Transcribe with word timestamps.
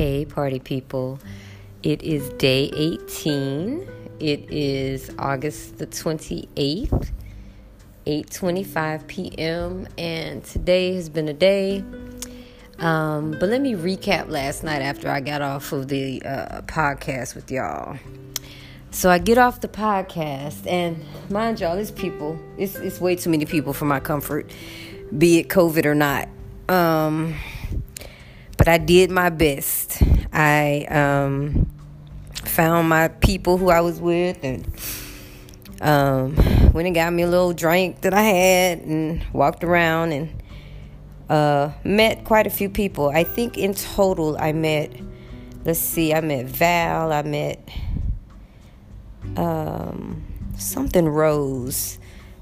Hey, 0.00 0.24
party 0.24 0.60
people. 0.60 1.18
It 1.82 2.02
is 2.02 2.30
day 2.38 2.70
18. 2.74 3.86
It 4.18 4.50
is 4.50 5.10
August 5.18 5.76
the 5.76 5.86
28th, 5.86 7.10
8:25 8.06 9.06
p.m. 9.08 9.86
and 9.98 10.42
today 10.42 10.94
has 10.94 11.10
been 11.10 11.28
a 11.28 11.34
day. 11.34 11.84
Um, 12.78 13.32
but 13.32 13.50
let 13.50 13.60
me 13.60 13.74
recap 13.74 14.30
last 14.30 14.64
night 14.64 14.80
after 14.80 15.10
I 15.10 15.20
got 15.20 15.42
off 15.42 15.70
of 15.70 15.88
the 15.88 16.22
uh, 16.22 16.62
podcast 16.62 17.34
with 17.34 17.50
y'all. 17.50 17.98
So 18.92 19.10
I 19.10 19.18
get 19.18 19.36
off 19.36 19.60
the 19.60 19.68
podcast, 19.68 20.66
and 20.66 21.04
mind 21.28 21.60
y'all, 21.60 21.76
it's 21.76 21.90
people. 21.90 22.38
It's 22.56 22.74
it's 22.76 23.02
way 23.02 23.16
too 23.16 23.28
many 23.28 23.44
people 23.44 23.74
for 23.74 23.84
my 23.84 24.00
comfort, 24.00 24.50
be 25.18 25.40
it 25.40 25.48
COVID 25.48 25.84
or 25.84 25.94
not. 25.94 26.26
Um, 26.70 27.34
but 28.60 28.68
I 28.68 28.76
did 28.76 29.10
my 29.10 29.30
best. 29.30 30.02
I 30.34 30.84
um, 30.90 31.66
found 32.44 32.90
my 32.90 33.08
people 33.08 33.56
who 33.56 33.70
I 33.70 33.80
was 33.80 34.02
with, 34.02 34.44
and 34.44 34.66
um, 35.80 36.36
went 36.74 36.84
and 36.84 36.94
got 36.94 37.10
me 37.10 37.22
a 37.22 37.26
little 37.26 37.54
drink 37.54 38.02
that 38.02 38.12
I 38.12 38.20
had, 38.20 38.80
and 38.80 39.24
walked 39.32 39.64
around 39.64 40.12
and 40.12 40.42
uh, 41.30 41.72
met 41.84 42.24
quite 42.24 42.46
a 42.46 42.50
few 42.50 42.68
people. 42.68 43.08
I 43.08 43.24
think 43.24 43.56
in 43.56 43.72
total 43.72 44.36
I 44.38 44.52
met. 44.52 44.92
Let's 45.64 45.78
see, 45.78 46.12
I 46.12 46.20
met 46.20 46.44
Val. 46.44 47.14
I 47.14 47.22
met 47.22 47.66
um, 49.38 50.22
something 50.58 51.08
Rose. 51.08 51.98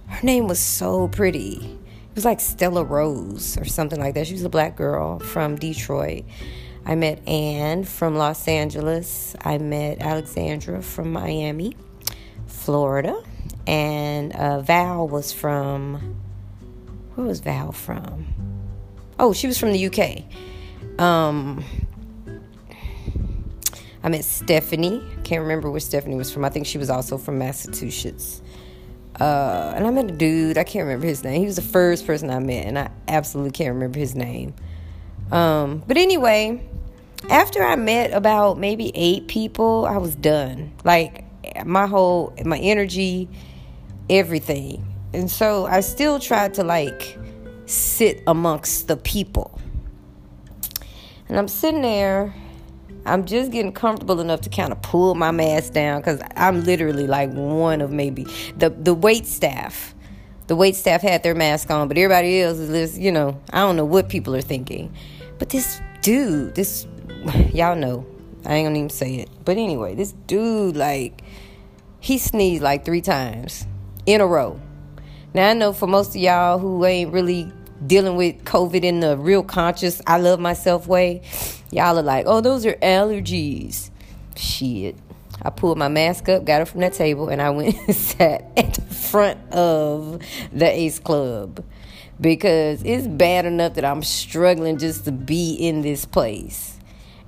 Her 0.08 0.26
name 0.26 0.48
was 0.48 0.58
so 0.58 1.06
pretty. 1.06 1.77
Was 2.18 2.24
like 2.24 2.40
Stella 2.40 2.82
Rose 2.82 3.56
or 3.58 3.64
something 3.64 4.00
like 4.00 4.14
that. 4.14 4.26
She 4.26 4.32
was 4.32 4.42
a 4.42 4.48
black 4.48 4.74
girl 4.74 5.20
from 5.20 5.54
Detroit. 5.54 6.24
I 6.84 6.96
met 6.96 7.22
Anne 7.28 7.84
from 7.84 8.16
Los 8.16 8.48
Angeles. 8.48 9.36
I 9.44 9.58
met 9.58 10.00
Alexandra 10.00 10.82
from 10.82 11.12
Miami, 11.12 11.76
Florida. 12.48 13.22
And 13.68 14.34
uh, 14.34 14.62
Val 14.62 15.06
was 15.06 15.32
from. 15.32 16.16
Where 17.14 17.24
was 17.24 17.38
Val 17.38 17.70
from? 17.70 18.26
Oh, 19.20 19.32
she 19.32 19.46
was 19.46 19.56
from 19.56 19.70
the 19.70 19.86
UK. 19.86 20.24
Um, 21.00 21.62
I 24.02 24.08
met 24.08 24.24
Stephanie. 24.24 25.04
Can't 25.22 25.42
remember 25.42 25.70
where 25.70 25.78
Stephanie 25.78 26.16
was 26.16 26.32
from. 26.32 26.44
I 26.44 26.48
think 26.48 26.66
she 26.66 26.78
was 26.78 26.90
also 26.90 27.16
from 27.16 27.38
Massachusetts. 27.38 28.42
Uh, 29.20 29.72
and 29.74 29.86
I 29.86 29.90
met 29.90 30.04
a 30.04 30.12
dude. 30.12 30.58
I 30.58 30.64
can't 30.64 30.84
remember 30.84 31.06
his 31.06 31.24
name. 31.24 31.40
He 31.40 31.46
was 31.46 31.56
the 31.56 31.62
first 31.62 32.06
person 32.06 32.30
I 32.30 32.38
met, 32.38 32.66
and 32.66 32.78
I 32.78 32.90
absolutely 33.08 33.50
can't 33.50 33.74
remember 33.74 33.98
his 33.98 34.14
name. 34.14 34.54
Um, 35.32 35.82
but 35.86 35.96
anyway, 35.96 36.66
after 37.28 37.62
I 37.62 37.76
met 37.76 38.12
about 38.12 38.58
maybe 38.58 38.92
eight 38.94 39.26
people, 39.26 39.86
I 39.86 39.98
was 39.98 40.14
done. 40.14 40.72
Like 40.84 41.24
my 41.66 41.86
whole, 41.86 42.32
my 42.44 42.58
energy, 42.58 43.28
everything. 44.08 44.84
And 45.12 45.30
so 45.30 45.66
I 45.66 45.80
still 45.80 46.18
tried 46.18 46.54
to 46.54 46.64
like 46.64 47.18
sit 47.66 48.22
amongst 48.26 48.88
the 48.88 48.96
people. 48.96 49.58
And 51.28 51.36
I'm 51.36 51.48
sitting 51.48 51.82
there 51.82 52.34
I'm 53.08 53.24
just 53.24 53.50
getting 53.50 53.72
comfortable 53.72 54.20
enough 54.20 54.42
to 54.42 54.50
kind 54.50 54.72
of 54.72 54.80
pull 54.82 55.14
my 55.14 55.30
mask 55.30 55.72
down 55.72 56.00
because 56.00 56.20
I'm 56.36 56.64
literally 56.64 57.06
like 57.06 57.32
one 57.32 57.80
of 57.80 57.90
maybe 57.90 58.24
the 58.56 58.70
the 58.70 58.94
wait 58.94 59.26
staff. 59.26 59.94
The 60.46 60.56
wait 60.56 60.76
staff 60.76 61.02
had 61.02 61.22
their 61.22 61.34
mask 61.34 61.70
on, 61.70 61.88
but 61.88 61.98
everybody 61.98 62.40
else 62.40 62.56
is 62.56 62.70
just, 62.70 63.00
you 63.00 63.12
know, 63.12 63.38
I 63.52 63.58
don't 63.58 63.76
know 63.76 63.84
what 63.84 64.08
people 64.08 64.34
are 64.34 64.40
thinking. 64.40 64.94
But 65.38 65.50
this 65.50 65.80
dude, 66.00 66.54
this 66.54 66.86
y'all 67.52 67.76
know, 67.76 68.06
I 68.46 68.54
ain't 68.54 68.66
gonna 68.66 68.78
even 68.78 68.90
say 68.90 69.16
it. 69.16 69.28
But 69.44 69.56
anyway, 69.58 69.94
this 69.94 70.12
dude 70.12 70.76
like 70.76 71.22
he 72.00 72.18
sneezed 72.18 72.62
like 72.62 72.84
three 72.84 73.00
times 73.00 73.66
in 74.06 74.20
a 74.20 74.26
row. 74.26 74.60
Now 75.34 75.50
I 75.50 75.52
know 75.52 75.72
for 75.72 75.86
most 75.86 76.10
of 76.10 76.16
y'all 76.16 76.58
who 76.58 76.84
ain't 76.84 77.12
really 77.12 77.52
dealing 77.86 78.16
with 78.16 78.44
COVID 78.44 78.82
in 78.82 79.00
the 79.00 79.16
real 79.16 79.42
conscious, 79.42 80.00
I 80.06 80.18
love 80.18 80.40
myself 80.40 80.86
way, 80.86 81.22
y'all 81.70 81.98
are 81.98 82.02
like, 82.02 82.26
oh, 82.26 82.40
those 82.40 82.66
are 82.66 82.74
allergies. 82.74 83.90
Shit. 84.36 84.96
I 85.40 85.50
pulled 85.50 85.78
my 85.78 85.88
mask 85.88 86.28
up, 86.28 86.44
got 86.44 86.62
it 86.62 86.64
from 86.66 86.80
that 86.80 86.94
table, 86.94 87.28
and 87.28 87.40
I 87.40 87.50
went 87.50 87.76
and 87.86 87.94
sat 87.94 88.50
at 88.56 88.74
the 88.74 88.94
front 88.94 89.52
of 89.52 90.20
the 90.52 90.66
Ace 90.66 90.98
Club 90.98 91.64
because 92.20 92.82
it's 92.82 93.06
bad 93.06 93.46
enough 93.46 93.74
that 93.74 93.84
I'm 93.84 94.02
struggling 94.02 94.78
just 94.78 95.04
to 95.04 95.12
be 95.12 95.54
in 95.54 95.82
this 95.82 96.04
place. 96.04 96.78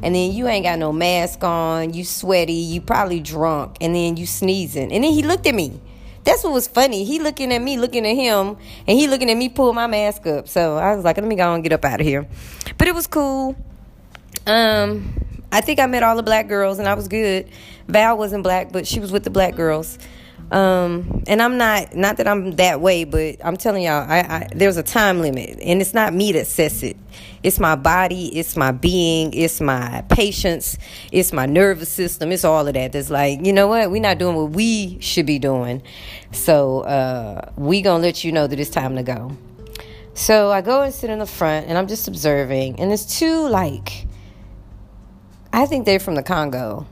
And 0.03 0.15
then 0.15 0.33
you 0.33 0.49
ain't 0.49 0.65
got 0.65 0.78
no 0.78 0.93
mask 0.93 1.45
on, 1.45 1.93
you 1.93 2.05
sweaty, 2.05 2.53
you 2.53 2.81
probably 2.81 3.21
drunk, 3.21 3.77
and 3.81 3.95
then 3.95 4.17
you 4.17 4.27
sneezing. 4.27 4.93
And 4.93 5.05
then 5.05 5.12
he 5.12 5.22
looked 5.22 5.47
at 5.47 5.55
me. 5.55 5.81
That's 6.25 6.43
what 6.43 6.53
was 6.53 6.67
funny. 6.67 7.05
He 7.05 7.19
looking 7.19 7.53
at 7.53 7.62
me, 7.62 7.77
looking 7.77 8.07
at 8.07 8.15
him, 8.15 8.57
and 8.87 8.99
he 8.99 9.09
looking 9.09 9.31
at 9.31 9.37
me 9.37 9.49
pull 9.49 9.72
my 9.72 9.87
mask 9.87 10.27
up. 10.27 10.49
So 10.49 10.77
I 10.77 10.95
was 10.95 11.05
like, 11.05 11.17
let 11.17 11.27
me 11.27 11.37
go 11.37 11.55
and 11.55 11.62
get 11.62 11.72
up 11.72 11.84
out 11.84 12.01
of 12.01 12.07
here. 12.07 12.27
But 12.78 12.89
it 12.89 12.95
was 12.95 13.07
cool. 13.07 13.57
Um, 14.47 15.15
I 15.53 15.61
think 15.61 15.81
I 15.81 15.87
met 15.87 16.03
all 16.03 16.17
the 16.17 16.23
black 16.23 16.49
girls 16.49 16.79
and 16.79 16.89
I 16.89 16.95
was 16.95 17.09
good. 17.09 17.49
Val 17.89 18.17
wasn't 18.17 18.43
black, 18.43 18.73
but 18.73 18.87
she 18.87 19.01
was 19.01 19.13
with 19.13 19.25
the 19.25 19.31
black 19.31 19.57
girls. 19.57 19.99
Um, 20.51 21.23
and 21.29 21.41
I'm 21.41 21.59
not 21.59 21.95
not 21.95 22.17
that 22.17 22.27
I'm 22.27 22.53
that 22.53 22.81
way, 22.81 23.05
but 23.05 23.37
I'm 23.45 23.57
telling 23.57 23.85
y'all, 23.85 24.05
I, 24.09 24.19
I 24.19 24.49
there's 24.53 24.77
a 24.77 24.83
time 24.83 25.21
limit, 25.21 25.61
and 25.63 25.81
it's 25.81 25.95
not 25.95 26.13
me 26.13 26.33
that 26.33 26.49
sets 26.49 26.83
it. 26.83 26.97
It's 27.45 27.61
my 27.61 27.77
body, 27.77 28.37
it's 28.37 28.57
my 28.57 28.73
being, 28.73 29.33
it's 29.33 29.61
my 29.61 30.05
patience, 30.09 30.77
it's 31.13 31.33
my 31.33 31.47
nervous 31.47 31.89
system, 31.89 32.33
it's 32.33 32.45
all 32.45 32.67
of 32.67 32.75
that. 32.75 32.93
That's 32.93 33.11
like, 33.11 33.47
you 33.47 33.53
know 33.53 33.69
what? 33.69 33.93
We're 33.93 34.03
not 34.03 34.19
doing 34.19 34.35
what 34.35 34.51
we 34.51 34.99
should 35.01 35.25
be 35.25 35.39
doing, 35.39 35.83
so 36.33 36.81
uh, 36.81 37.53
we 37.57 37.81
gonna 37.81 38.03
let 38.03 38.25
you 38.25 38.33
know 38.33 38.49
that 38.49 38.59
it's 38.59 38.71
time 38.71 38.97
to 38.97 39.05
go. 39.05 39.37
So 40.15 40.51
I 40.51 40.63
go 40.63 40.83
and 40.83 40.93
sit 40.93 41.11
in 41.11 41.21
the 41.21 41.27
front, 41.27 41.69
and 41.69 41.79
I'm 41.79 41.87
just 41.87 42.09
observing, 42.09 42.81
and 42.81 42.91
there's 42.91 43.07
two 43.07 43.47
like, 43.49 44.07
I 45.53 45.66
think 45.66 45.87
they're 45.87 46.00
from 46.00 46.15
the 46.15 46.22
Congo. 46.22 46.87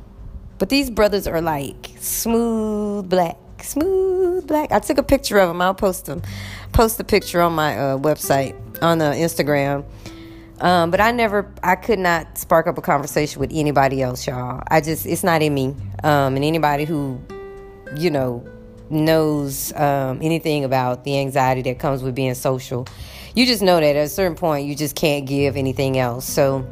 But 0.59 0.69
these 0.69 0.91
brothers 0.91 1.27
are 1.27 1.41
like 1.41 1.93
smooth 1.99 3.09
black 3.09 3.37
smooth 3.63 4.47
black. 4.47 4.73
I 4.73 4.79
took 4.81 4.99
a 4.99 5.03
picture 5.03 5.39
of 5.39 5.49
them. 5.49 5.61
I'll 5.61 5.75
post 5.75 6.07
them. 6.07 6.23
Post 6.73 6.99
the 6.99 7.05
picture 7.05 7.41
on 7.41 7.55
my 7.55 7.79
uh, 7.79 7.99
website 7.99 8.55
on 8.83 9.01
uh, 9.01 9.13
Instagram. 9.13 9.85
Um, 10.61 10.91
but 10.91 11.01
I 11.01 11.13
never, 11.13 11.53
I 11.63 11.77
could 11.77 11.99
not 11.99 12.37
spark 12.37 12.67
up 12.67 12.79
a 12.79 12.81
conversation 12.81 13.41
with 13.41 13.51
anybody 13.53 14.03
else, 14.03 14.27
y'all. 14.27 14.63
I 14.69 14.81
just, 14.81 15.07
it's 15.07 15.23
not 15.23 15.41
in 15.41 15.55
me. 15.55 15.77
Um, 16.03 16.35
and 16.35 16.45
anybody 16.45 16.85
who, 16.85 17.21
you 17.97 18.11
know, 18.11 18.45
knows 18.91 19.73
um, 19.75 20.19
anything 20.21 20.65
about 20.65 21.05
the 21.05 21.19
anxiety 21.21 21.63
that 21.63 21.79
comes 21.79 22.03
with 22.03 22.15
being 22.15 22.35
social, 22.35 22.89
you 23.35 23.47
just 23.47 23.63
know 23.63 23.79
that 23.79 23.95
at 23.95 24.05
a 24.05 24.09
certain 24.09 24.37
point 24.37 24.67
you 24.67 24.75
just 24.75 24.97
can't 24.97 25.27
give 25.27 25.57
anything 25.57 25.97
else. 25.99 26.27
So, 26.27 26.67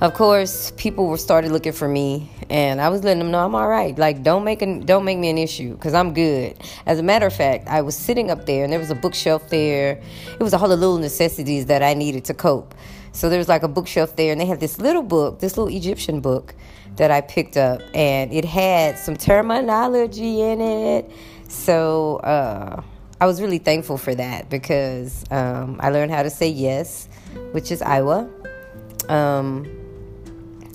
of 0.00 0.12
course, 0.12 0.72
people 0.76 1.06
were 1.06 1.16
started 1.16 1.52
looking 1.52 1.72
for 1.72 1.88
me, 1.88 2.30
and 2.50 2.80
I 2.80 2.90
was 2.90 3.02
letting 3.02 3.18
them 3.18 3.30
know 3.30 3.44
I'm 3.44 3.54
all 3.54 3.68
right. 3.68 3.96
Like, 3.98 4.22
don't 4.22 4.44
make 4.44 4.60
don't 4.84 5.04
make 5.04 5.18
me 5.18 5.30
an 5.30 5.38
issue 5.38 5.72
because 5.74 5.94
I'm 5.94 6.12
good. 6.12 6.56
As 6.84 6.98
a 6.98 7.02
matter 7.02 7.26
of 7.26 7.34
fact, 7.34 7.66
I 7.68 7.80
was 7.80 7.96
sitting 7.96 8.30
up 8.30 8.44
there, 8.44 8.64
and 8.64 8.72
there 8.72 8.78
was 8.78 8.90
a 8.90 8.94
bookshelf 8.94 9.48
there. 9.48 10.00
It 10.32 10.42
was 10.42 10.52
all 10.52 10.68
the 10.68 10.76
little 10.76 10.98
necessities 10.98 11.66
that 11.66 11.82
I 11.82 11.94
needed 11.94 12.26
to 12.26 12.34
cope. 12.34 12.74
So 13.12 13.30
there 13.30 13.38
was 13.38 13.48
like 13.48 13.62
a 13.62 13.68
bookshelf 13.68 14.16
there, 14.16 14.32
and 14.32 14.40
they 14.40 14.44
had 14.44 14.60
this 14.60 14.78
little 14.78 15.02
book, 15.02 15.40
this 15.40 15.56
little 15.56 15.74
Egyptian 15.74 16.20
book 16.20 16.54
that 16.96 17.10
I 17.10 17.22
picked 17.22 17.56
up, 17.56 17.80
and 17.94 18.32
it 18.34 18.44
had 18.44 18.98
some 18.98 19.16
terminology 19.16 20.42
in 20.42 20.60
it. 20.60 21.10
So 21.48 22.16
uh, 22.16 22.82
I 23.18 23.26
was 23.26 23.40
really 23.40 23.58
thankful 23.58 23.96
for 23.96 24.14
that 24.14 24.50
because 24.50 25.24
um, 25.30 25.80
I 25.80 25.88
learned 25.88 26.10
how 26.10 26.22
to 26.22 26.30
say 26.30 26.48
yes, 26.48 27.08
which 27.52 27.72
is 27.72 27.80
aywa. 27.80 28.30
Um, 29.10 29.85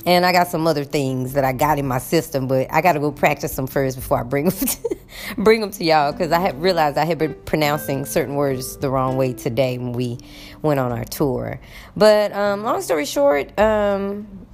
and 0.06 0.25
I 0.25 0.31
got 0.31 0.48
some 0.48 0.65
other 0.65 0.83
things 0.83 1.33
that 1.33 1.44
I 1.44 1.53
got 1.53 1.77
in 1.77 1.88
my 1.88 2.00
system, 2.00 2.48
but 2.48 2.68
I 2.71 2.81
got 2.81 2.94
to 2.94 3.00
go 3.00 3.12
practice 3.12 3.56
them 3.56 3.68
first 3.68 3.95
before 3.95 4.19
I 4.19 4.24
bring 4.24 4.45
them 4.50 4.68
to, 4.68 4.98
bring 5.38 5.62
them 5.62 5.71
to 5.71 5.83
y'all 5.83 6.12
because 6.12 6.31
I 6.31 6.39
had 6.39 6.59
realized 6.62 6.98
I 6.98 7.06
had 7.06 7.18
been 7.18 7.36
pronouncing 7.45 8.06
certain 8.06 8.36
words 8.36 8.77
the 8.77 8.89
wrong 8.89 9.18
way 9.18 9.33
today 9.33 9.77
when 9.77 9.94
we 9.94 10.18
went 10.62 10.80
on 10.80 10.92
our 10.92 11.06
tour. 11.06 11.59
But 11.95 12.31
um, 12.33 12.63
long 12.63 12.81
story 12.81 13.06
short, 13.06 13.57
um, 13.59 14.48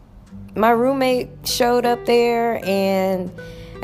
my 0.56 0.72
roommate 0.72 1.30
showed 1.46 1.86
up 1.86 2.06
there 2.06 2.60
and 2.66 3.32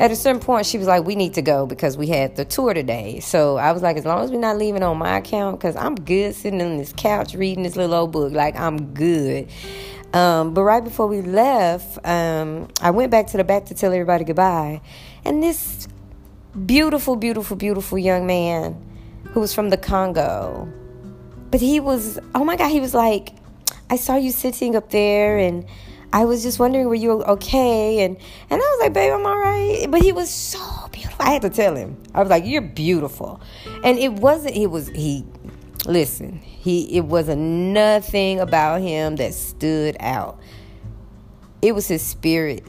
at 0.00 0.10
a 0.10 0.16
certain 0.16 0.40
point 0.40 0.66
she 0.66 0.76
was 0.76 0.88
like 0.88 1.04
we 1.04 1.14
need 1.14 1.34
to 1.34 1.42
go 1.42 1.66
because 1.66 1.96
we 1.96 2.08
had 2.08 2.34
the 2.36 2.44
tour 2.44 2.74
today. 2.74 3.20
So 3.20 3.56
i 3.56 3.70
was 3.70 3.80
like 3.80 3.96
as 3.96 4.04
long 4.04 4.24
as 4.24 4.30
we're 4.32 4.40
not 4.40 4.58
leaving 4.58 4.82
on 4.82 4.98
my 4.98 5.18
account 5.18 5.60
because 5.60 5.76
i'm 5.76 5.94
good 5.94 6.34
sitting 6.34 6.60
on 6.60 6.78
this 6.78 6.92
couch 6.96 7.34
reading 7.34 7.62
this 7.62 7.76
little 7.76 7.94
old 7.94 8.12
book. 8.12 8.32
Like 8.32 8.56
i'm 8.56 8.92
good 8.92 9.48
um, 10.14 10.54
but 10.54 10.62
right 10.62 10.82
before 10.82 11.08
we 11.08 11.22
left, 11.22 11.98
um, 12.06 12.68
I 12.80 12.92
went 12.92 13.10
back 13.10 13.26
to 13.28 13.36
the 13.36 13.42
back 13.42 13.66
to 13.66 13.74
tell 13.74 13.92
everybody 13.92 14.24
goodbye. 14.24 14.80
And 15.24 15.42
this 15.42 15.88
beautiful, 16.64 17.16
beautiful, 17.16 17.56
beautiful 17.56 17.98
young 17.98 18.24
man 18.24 18.80
who 19.32 19.40
was 19.40 19.52
from 19.52 19.70
the 19.70 19.76
Congo, 19.76 20.72
but 21.50 21.60
he 21.60 21.80
was, 21.80 22.20
oh 22.34 22.44
my 22.44 22.54
God, 22.56 22.68
he 22.68 22.78
was 22.78 22.94
like, 22.94 23.30
I 23.90 23.96
saw 23.96 24.16
you 24.16 24.30
sitting 24.30 24.76
up 24.76 24.90
there 24.90 25.36
and 25.36 25.66
I 26.12 26.26
was 26.26 26.44
just 26.44 26.60
wondering, 26.60 26.86
were 26.86 26.94
you 26.94 27.24
okay? 27.24 28.04
And 28.04 28.16
and 28.50 28.62
I 28.62 28.64
was 28.64 28.80
like, 28.82 28.92
babe, 28.92 29.12
I'm 29.12 29.26
all 29.26 29.36
right. 29.36 29.86
But 29.90 30.00
he 30.00 30.12
was 30.12 30.30
so 30.30 30.60
beautiful. 30.92 31.16
I 31.18 31.32
had 31.32 31.42
to 31.42 31.50
tell 31.50 31.74
him. 31.74 32.00
I 32.14 32.20
was 32.20 32.30
like, 32.30 32.44
you're 32.46 32.62
beautiful. 32.62 33.40
And 33.82 33.98
it 33.98 34.12
wasn't. 34.12 34.54
He 34.54 34.68
was 34.68 34.88
he. 34.90 35.24
Listen, 35.86 36.38
he. 36.38 36.96
It 36.96 37.04
wasn't 37.04 37.40
nothing 37.40 38.40
about 38.40 38.80
him 38.80 39.16
that 39.16 39.34
stood 39.34 39.96
out. 40.00 40.38
It 41.62 41.74
was 41.74 41.88
his 41.88 42.02
spirit 42.02 42.66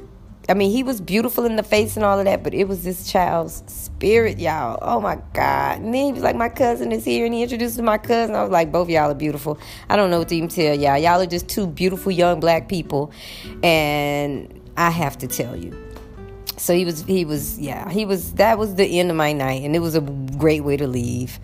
I 0.48 0.54
mean, 0.54 0.72
he 0.72 0.84
was 0.84 1.02
beautiful 1.02 1.46
in 1.46 1.56
the 1.56 1.64
face 1.64 1.96
and 1.96 2.06
all 2.06 2.20
of 2.20 2.26
that, 2.26 2.44
but 2.44 2.54
it 2.54 2.68
was 2.68 2.84
this 2.84 3.12
child's 3.12 3.64
spirit, 3.68 4.38
y'all. 4.38 4.78
Oh 4.82 5.02
my 5.02 5.18
God. 5.34 5.80
And 5.80 5.94
then 5.94 6.06
he 6.06 6.14
was 6.14 6.22
like, 6.22 6.36
My 6.36 6.50
cousin 6.50 6.92
is 6.92 7.04
here, 7.04 7.26
and 7.26 7.34
he 7.34 7.42
introduced 7.42 7.78
to 7.78 7.82
my 7.82 7.98
cousin. 7.98 8.36
I 8.36 8.44
was 8.44 8.52
like, 8.52 8.72
Both 8.72 8.90
y'all 8.90 9.10
are 9.10 9.16
beautiful. 9.16 9.58
I 9.90 9.96
don't 9.96 10.12
know 10.12 10.20
what 10.20 10.30
to 10.30 10.36
even 10.36 10.50
tell 10.50 10.76
y'all. 10.76 10.98
Y'all 10.98 11.20
are 11.20 11.26
just 11.26 11.50
two 11.50 11.66
beautiful 11.66 12.12
young 12.12 12.40
black 12.40 12.70
people, 12.70 13.12
and 13.64 14.62
I 14.78 14.92
have 14.92 15.18
to 15.20 15.28
tell 15.28 15.56
you. 15.56 15.76
So 16.58 16.76
he 16.76 16.86
was, 16.86 17.04
he 17.04 17.26
was, 17.26 17.60
yeah, 17.60 17.90
he 17.90 18.06
was, 18.06 18.34
that 18.34 18.58
was 18.60 18.76
the 18.76 19.00
end 19.00 19.10
of 19.10 19.18
my 19.18 19.34
night, 19.34 19.64
and 19.64 19.76
it 19.76 19.80
was 19.80 19.96
a 19.96 20.02
great 20.02 20.64
way 20.64 20.78
to 20.78 20.88
leave. 20.88 21.40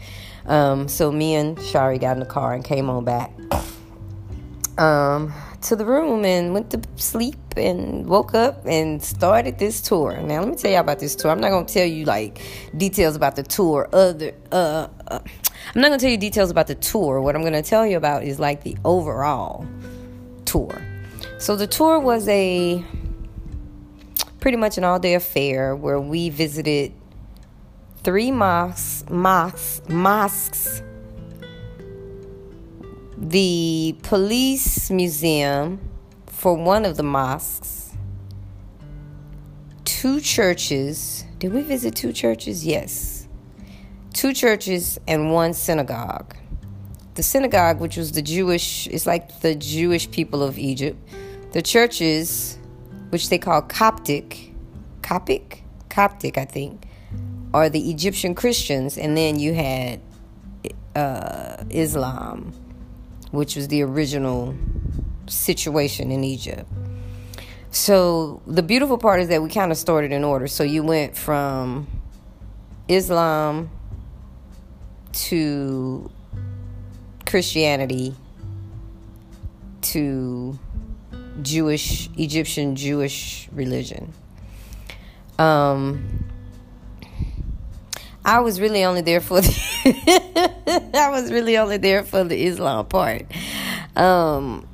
Um, 0.45 0.87
so 0.87 1.11
me 1.11 1.35
and 1.35 1.61
Shari 1.61 1.99
got 1.99 2.13
in 2.13 2.19
the 2.19 2.25
car 2.25 2.53
and 2.53 2.63
came 2.63 2.89
on 2.89 3.05
back. 3.05 3.31
Um, 4.77 5.33
to 5.61 5.75
the 5.75 5.85
room 5.85 6.25
and 6.25 6.53
went 6.53 6.71
to 6.71 6.81
sleep 6.95 7.35
and 7.55 8.07
woke 8.07 8.33
up 8.33 8.65
and 8.65 9.01
started 9.01 9.59
this 9.59 9.81
tour. 9.81 10.19
Now 10.21 10.39
let 10.39 10.49
me 10.49 10.55
tell 10.55 10.71
you 10.71 10.77
about 10.77 10.99
this 10.99 11.15
tour. 11.15 11.31
I'm 11.31 11.39
not 11.39 11.49
gonna 11.49 11.65
tell 11.65 11.85
you 11.85 12.05
like 12.05 12.41
details 12.75 13.15
about 13.15 13.35
the 13.35 13.43
tour. 13.43 13.87
Other, 13.93 14.33
uh, 14.51 14.87
uh, 15.07 15.19
I'm 15.75 15.81
not 15.81 15.89
gonna 15.89 15.99
tell 15.99 16.09
you 16.09 16.17
details 16.17 16.49
about 16.49 16.67
the 16.67 16.75
tour. 16.75 17.21
What 17.21 17.35
I'm 17.35 17.43
gonna 17.43 17.61
tell 17.61 17.85
you 17.85 17.97
about 17.97 18.23
is 18.23 18.39
like 18.39 18.63
the 18.63 18.75
overall 18.83 19.67
tour. 20.45 20.81
So 21.37 21.55
the 21.55 21.67
tour 21.67 21.99
was 21.99 22.27
a 22.27 22.83
pretty 24.39 24.57
much 24.57 24.77
an 24.79 24.83
all-day 24.83 25.13
affair 25.13 25.75
where 25.75 25.99
we 25.99 26.29
visited 26.29 26.93
three 28.03 28.31
mosques, 28.31 29.09
mosques, 29.09 29.81
mosques 29.89 30.81
the 33.17 33.95
police 34.01 34.89
museum 34.89 35.79
for 36.25 36.55
one 36.55 36.85
of 36.85 36.97
the 36.97 37.03
mosques, 37.03 37.95
two 39.85 40.19
churches. 40.19 41.23
Did 41.37 41.53
we 41.53 41.61
visit 41.61 41.95
two 41.95 42.11
churches? 42.11 42.65
Yes. 42.65 43.27
Two 44.13 44.33
churches 44.33 44.99
and 45.07 45.31
one 45.31 45.53
synagogue. 45.53 46.35
The 47.13 47.23
synagogue, 47.23 47.79
which 47.79 47.95
was 47.95 48.13
the 48.13 48.21
Jewish, 48.21 48.87
it's 48.87 49.05
like 49.05 49.41
the 49.41 49.53
Jewish 49.53 50.09
people 50.09 50.41
of 50.41 50.57
Egypt. 50.57 50.97
The 51.51 51.61
churches, 51.61 52.57
which 53.09 53.29
they 53.29 53.37
call 53.37 53.61
Coptic, 53.61 54.51
Coptic, 55.03 55.63
Coptic, 55.89 56.37
I 56.37 56.45
think, 56.45 56.87
are 57.53 57.69
the 57.69 57.91
Egyptian 57.91 58.35
Christians, 58.35 58.97
and 58.97 59.17
then 59.17 59.39
you 59.39 59.53
had 59.53 60.01
uh, 60.95 61.63
Islam 61.69 62.53
which 63.31 63.55
was 63.55 63.69
the 63.69 63.81
original 63.81 64.53
situation 65.27 66.11
in 66.11 66.23
Egypt. 66.23 66.65
So 67.71 68.41
the 68.45 68.61
beautiful 68.61 68.97
part 68.97 69.21
is 69.21 69.29
that 69.29 69.41
we 69.41 69.49
kind 69.49 69.71
of 69.71 69.77
started 69.77 70.11
in 70.11 70.23
order. 70.23 70.47
So 70.47 70.63
you 70.63 70.83
went 70.83 71.15
from 71.15 71.87
Islam 72.89 73.71
to 75.13 76.11
Christianity 77.25 78.13
to 79.81 80.59
Jewish, 81.41 82.09
Egyptian 82.17 82.75
Jewish 82.75 83.47
religion. 83.53 84.13
Um, 85.39 86.25
I 88.23 88.39
was 88.41 88.61
really 88.61 88.83
only 88.83 89.01
there 89.01 89.21
for 89.21 89.41
the 89.41 90.91
I 90.93 91.09
was 91.09 91.31
really 91.31 91.57
only 91.57 91.77
there 91.77 92.03
for 92.03 92.23
the 92.23 92.45
Islam 92.45 92.85
part. 92.85 93.25
Um, 93.95 94.67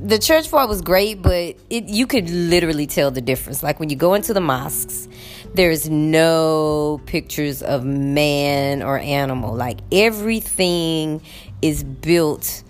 the 0.00 0.18
church 0.18 0.50
part 0.50 0.68
was 0.68 0.82
great, 0.82 1.22
but 1.22 1.56
it 1.70 1.84
you 1.84 2.06
could 2.06 2.30
literally 2.30 2.86
tell 2.86 3.10
the 3.10 3.20
difference. 3.20 3.62
Like 3.62 3.80
when 3.80 3.88
you 3.88 3.96
go 3.96 4.14
into 4.14 4.32
the 4.32 4.40
mosques, 4.40 5.08
there's 5.54 5.88
no 5.88 7.00
pictures 7.06 7.62
of 7.62 7.84
man 7.84 8.82
or 8.82 8.98
animal. 8.98 9.54
Like 9.54 9.78
everything 9.90 11.22
is 11.62 11.82
built 11.82 12.62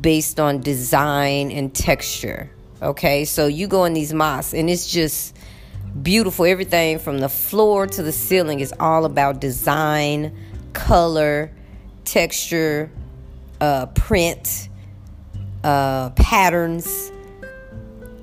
based 0.00 0.40
on 0.40 0.60
design 0.60 1.50
and 1.50 1.74
texture. 1.74 2.50
Okay, 2.82 3.24
so 3.24 3.46
you 3.46 3.66
go 3.68 3.84
in 3.84 3.94
these 3.94 4.12
mosques 4.12 4.52
and 4.52 4.68
it's 4.68 4.90
just 4.90 5.33
beautiful. 6.02 6.44
Everything 6.44 6.98
from 6.98 7.18
the 7.18 7.28
floor 7.28 7.86
to 7.86 8.02
the 8.02 8.12
ceiling 8.12 8.60
is 8.60 8.72
all 8.80 9.04
about 9.04 9.40
design, 9.40 10.36
color, 10.72 11.50
texture, 12.04 12.90
uh, 13.60 13.86
print, 13.86 14.68
uh, 15.62 16.10
patterns. 16.10 17.10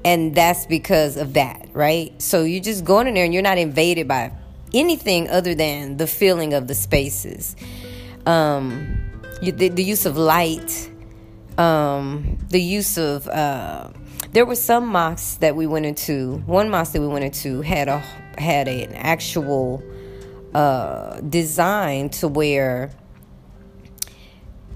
And 0.03 0.33
that's 0.33 0.65
because 0.65 1.17
of 1.17 1.33
that, 1.33 1.69
right? 1.73 2.19
So 2.21 2.43
you're 2.43 2.63
just 2.63 2.83
going 2.83 3.07
in 3.07 3.13
there 3.13 3.25
and 3.25 3.33
you're 3.33 3.43
not 3.43 3.57
invaded 3.57 4.07
by 4.07 4.31
anything 4.73 5.29
other 5.29 5.53
than 5.53 5.97
the 5.97 6.07
feeling 6.07 6.53
of 6.53 6.67
the 6.67 6.75
spaces. 6.75 7.55
Um, 8.25 8.97
the, 9.41 9.69
the 9.69 9.83
use 9.83 10.05
of 10.05 10.17
light, 10.17 10.89
um, 11.57 12.37
the 12.49 12.61
use 12.61 12.97
of 12.97 13.27
uh, 13.27 13.89
there 14.31 14.45
were 14.45 14.55
some 14.55 14.87
mosques 14.87 15.35
that 15.35 15.55
we 15.55 15.67
went 15.67 15.85
into. 15.85 16.37
One 16.45 16.69
mosque 16.69 16.93
that 16.93 17.01
we 17.01 17.07
went 17.07 17.25
into 17.25 17.61
had 17.61 17.87
a 17.87 17.99
had 18.37 18.67
an 18.67 18.93
actual 18.93 19.83
uh, 20.53 21.19
design 21.21 22.09
to 22.09 22.27
where 22.27 22.91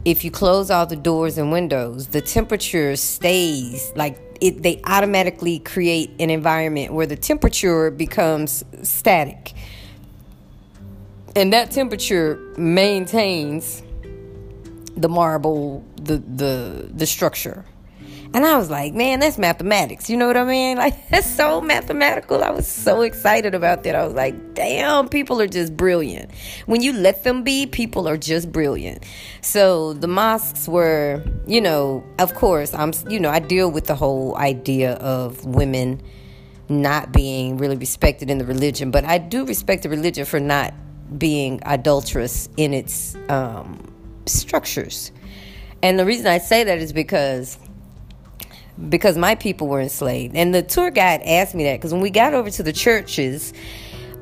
if 0.04 0.24
you 0.24 0.32
close 0.32 0.70
all 0.70 0.86
the 0.86 0.96
doors 0.96 1.38
and 1.38 1.52
windows, 1.52 2.08
the 2.08 2.22
temperature 2.22 2.96
stays 2.96 3.92
like 3.96 4.20
it. 4.42 4.62
They 4.62 4.82
automatically 4.86 5.60
create 5.60 6.12
an 6.20 6.30
environment 6.30 6.94
where 6.94 7.08
the 7.08 7.16
temperature 7.16 7.90
becomes 7.92 8.64
static, 8.84 9.54
and 11.36 11.54
that 11.54 11.72
temperature 11.72 12.36
maintains 12.58 13.82
the 14.98 15.10
marble, 15.10 15.86
the 15.96 16.18
the 16.18 16.90
the 16.94 17.06
structure. 17.06 17.64
And 18.36 18.46
I 18.46 18.58
was 18.58 18.70
like, 18.70 18.94
man, 18.94 19.22
that's 19.22 19.38
mathematics. 19.38 20.10
You 20.10 20.18
know 20.18 20.28
what 20.28 20.36
I 20.36 20.44
mean? 20.44 20.78
Like, 20.86 21.08
that's 21.10 21.26
so 21.26 21.62
mathematical. 21.62 22.44
I 22.44 22.50
was 22.50 22.68
so 22.68 23.02
excited 23.02 23.56
about 23.56 23.84
that. 23.84 23.96
I 23.96 24.04
was 24.04 24.14
like, 24.14 24.54
damn, 24.56 25.08
people 25.08 25.40
are 25.40 25.48
just 25.48 25.76
brilliant. 25.78 26.32
When 26.66 26.82
you 26.82 26.92
let 26.92 27.24
them 27.24 27.44
be, 27.44 27.66
people 27.66 28.10
are 28.10 28.18
just 28.18 28.52
brilliant. 28.52 29.06
So 29.40 29.94
the 29.94 30.08
mosques 30.08 30.68
were, 30.68 31.24
you 31.48 31.62
know, 31.62 32.04
of 32.20 32.36
course, 32.36 32.74
I'm, 32.74 32.92
you 33.08 33.22
know, 33.22 33.30
I 33.30 33.40
deal 33.40 33.72
with 33.72 33.88
the 33.88 33.96
whole 33.96 34.36
idea 34.36 34.96
of 34.96 35.46
women 35.46 36.02
not 36.68 37.14
being 37.14 37.58
really 37.58 37.78
respected 37.78 38.30
in 38.30 38.38
the 38.38 38.46
religion, 38.46 38.92
but 38.92 39.06
I 39.06 39.18
do 39.18 39.46
respect 39.46 39.84
the 39.84 39.90
religion 39.90 40.26
for 40.26 40.42
not 40.42 40.74
being 41.18 41.62
adulterous 41.66 42.50
in 42.58 42.74
its 42.74 43.16
um, 43.30 43.80
structures. 44.26 45.14
And 45.82 45.98
the 45.98 46.06
reason 46.06 46.28
I 46.28 46.40
say 46.40 46.64
that 46.66 46.80
is 46.80 46.92
because 46.92 47.58
because 48.90 49.18
my 49.18 49.36
people 49.36 49.68
were 49.68 49.80
enslaved. 49.80 50.36
And 50.36 50.54
the 50.54 50.62
tour 50.62 50.92
guide 50.92 51.22
asked 51.24 51.56
me 51.56 51.64
that 51.66 51.78
because 51.78 51.94
when 51.94 52.02
we 52.02 52.10
got 52.10 52.34
over 52.34 52.50
to 52.50 52.64
the 52.64 52.74
churches, 52.74 53.54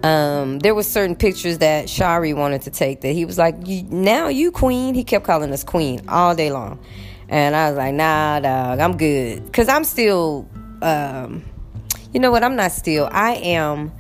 um, 0.03 0.59
there 0.59 0.75
were 0.75 0.83
certain 0.83 1.15
pictures 1.15 1.59
that 1.59 1.89
Shari 1.89 2.33
wanted 2.33 2.63
to 2.63 2.71
take 2.71 3.01
that 3.01 3.13
he 3.13 3.25
was 3.25 3.37
like, 3.37 3.57
now 3.57 4.27
you 4.27 4.51
queen. 4.51 4.93
He 4.93 5.03
kept 5.03 5.25
calling 5.25 5.51
us 5.51 5.63
queen 5.63 6.01
all 6.07 6.35
day 6.35 6.51
long. 6.51 6.79
And 7.29 7.55
I 7.55 7.69
was 7.69 7.77
like, 7.77 7.93
nah, 7.95 8.39
dog, 8.41 8.79
I'm 8.79 8.97
good. 8.97 9.45
Because 9.45 9.69
I'm 9.69 9.85
still, 9.85 10.47
um, 10.81 11.43
you 12.13 12.19
know 12.19 12.31
what? 12.31 12.43
I'm 12.43 12.55
not 12.55 12.73
still. 12.73 13.07
I 13.11 13.35
am 13.35 13.91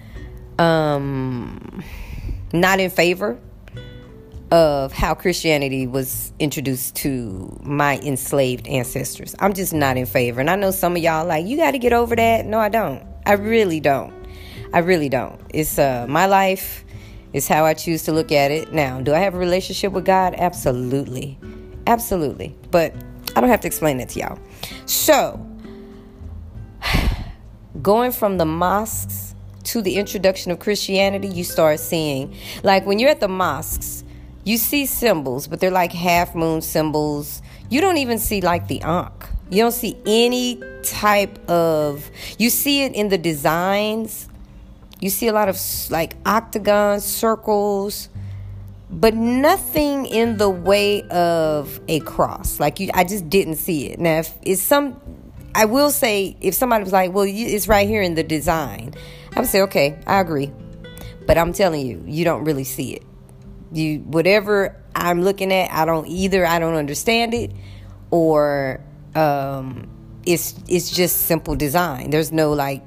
um, 0.59 1.83
not 2.51 2.79
in 2.79 2.89
favor 2.89 3.39
of 4.53 4.93
how 4.93 5.15
Christianity 5.15 5.87
was 5.87 6.31
introduced 6.37 6.95
to 6.97 7.59
my 7.63 7.97
enslaved 8.03 8.67
ancestors. 8.67 9.33
I'm 9.39 9.53
just 9.53 9.73
not 9.73 9.97
in 9.97 10.05
favor. 10.05 10.39
And 10.39 10.47
I 10.47 10.55
know 10.55 10.69
some 10.69 10.95
of 10.95 11.01
y'all 11.01 11.25
like, 11.25 11.47
you 11.47 11.57
got 11.57 11.71
to 11.71 11.79
get 11.79 11.91
over 11.91 12.15
that. 12.15 12.45
No, 12.45 12.59
I 12.59 12.69
don't. 12.69 13.03
I 13.25 13.33
really 13.33 13.79
don't. 13.79 14.13
I 14.71 14.79
really 14.79 15.09
don't. 15.09 15.41
It's 15.49 15.79
uh, 15.79 16.05
my 16.07 16.27
life. 16.27 16.85
It's 17.33 17.47
how 17.47 17.65
I 17.65 17.73
choose 17.73 18.03
to 18.03 18.11
look 18.11 18.31
at 18.31 18.51
it. 18.51 18.71
Now, 18.71 19.01
do 19.01 19.11
I 19.11 19.17
have 19.17 19.33
a 19.33 19.39
relationship 19.39 19.91
with 19.91 20.05
God? 20.05 20.35
Absolutely. 20.37 21.39
Absolutely. 21.87 22.55
But 22.69 22.93
I 23.35 23.41
don't 23.41 23.49
have 23.49 23.61
to 23.61 23.67
explain 23.67 23.97
that 23.97 24.09
to 24.09 24.19
y'all. 24.19 24.39
So, 24.85 25.43
going 27.81 28.11
from 28.11 28.37
the 28.37 28.45
mosques 28.45 29.33
to 29.63 29.81
the 29.81 29.95
introduction 29.95 30.51
of 30.51 30.59
Christianity, 30.59 31.29
you 31.29 31.43
start 31.43 31.79
seeing, 31.79 32.35
like 32.61 32.85
when 32.85 32.99
you're 32.99 33.09
at 33.09 33.19
the 33.19 33.27
mosques, 33.27 34.03
you 34.43 34.57
see 34.57 34.85
symbols, 34.85 35.47
but 35.47 35.59
they're 35.59 35.71
like 35.71 35.91
half 35.91 36.35
moon 36.35 36.61
symbols. 36.61 37.41
You 37.69 37.81
don't 37.81 37.97
even 37.97 38.19
see 38.19 38.41
like 38.41 38.67
the 38.67 38.81
Ankh. 38.81 39.29
You 39.49 39.63
don't 39.63 39.71
see 39.71 39.97
any 40.05 40.61
type 40.83 41.49
of. 41.49 42.09
You 42.37 42.49
see 42.49 42.83
it 42.83 42.93
in 42.93 43.09
the 43.09 43.17
designs. 43.17 44.27
You 44.99 45.09
see 45.09 45.27
a 45.27 45.33
lot 45.33 45.49
of 45.49 45.59
like 45.89 46.15
octagons, 46.25 47.03
circles, 47.03 48.09
but 48.89 49.13
nothing 49.13 50.05
in 50.05 50.37
the 50.37 50.49
way 50.49 51.03
of 51.09 51.79
a 51.87 51.99
cross. 52.01 52.59
Like 52.59 52.79
you, 52.79 52.89
I 52.93 53.03
just 53.03 53.29
didn't 53.29 53.55
see 53.55 53.87
it. 53.87 53.99
Now, 53.99 54.19
if 54.19 54.33
it's 54.41 54.61
some, 54.61 54.99
I 55.55 55.65
will 55.65 55.91
say, 55.91 56.35
if 56.41 56.53
somebody 56.53 56.83
was 56.83 56.93
like, 56.93 57.13
"Well, 57.13 57.25
it's 57.27 57.67
right 57.67 57.87
here 57.87 58.01
in 58.01 58.15
the 58.15 58.23
design," 58.23 58.93
I 59.35 59.39
would 59.39 59.49
say, 59.49 59.61
"Okay, 59.61 59.99
I 60.07 60.19
agree," 60.19 60.51
but 61.27 61.37
I'm 61.37 61.53
telling 61.53 61.85
you, 61.85 62.03
you 62.05 62.25
don't 62.25 62.43
really 62.43 62.63
see 62.63 62.93
it. 62.93 63.03
You 63.73 63.99
whatever 63.99 64.81
I'm 64.95 65.21
looking 65.23 65.51
at, 65.51 65.71
I 65.71 65.85
don't 65.85 66.07
either. 66.07 66.45
I 66.45 66.59
don't 66.59 66.75
understand 66.75 67.33
it, 67.33 67.51
or 68.11 68.81
um, 69.15 69.89
it's 70.25 70.55
it's 70.67 70.91
just 70.91 71.21
simple 71.21 71.55
design. 71.55 72.11
There's 72.11 72.31
no 72.31 72.53
like 72.53 72.83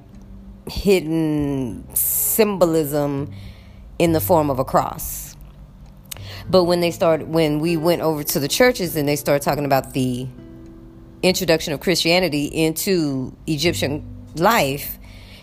hidden 0.68 1.86
symbolism 1.94 3.32
in 3.98 4.12
the 4.12 4.20
form 4.20 4.50
of 4.50 4.58
a 4.58 4.64
cross. 4.64 5.36
But 6.48 6.64
when 6.64 6.80
they 6.80 6.90
started, 6.90 7.28
when 7.28 7.60
we 7.60 7.76
went 7.76 8.02
over 8.02 8.22
to 8.22 8.40
the 8.40 8.48
churches 8.48 8.96
and 8.96 9.08
they 9.08 9.16
started 9.16 9.42
talking 9.42 9.64
about 9.64 9.92
the 9.92 10.28
introduction 11.22 11.72
of 11.72 11.80
Christianity 11.80 12.44
into 12.46 13.36
Egyptian 13.46 14.04
life, 14.36 14.98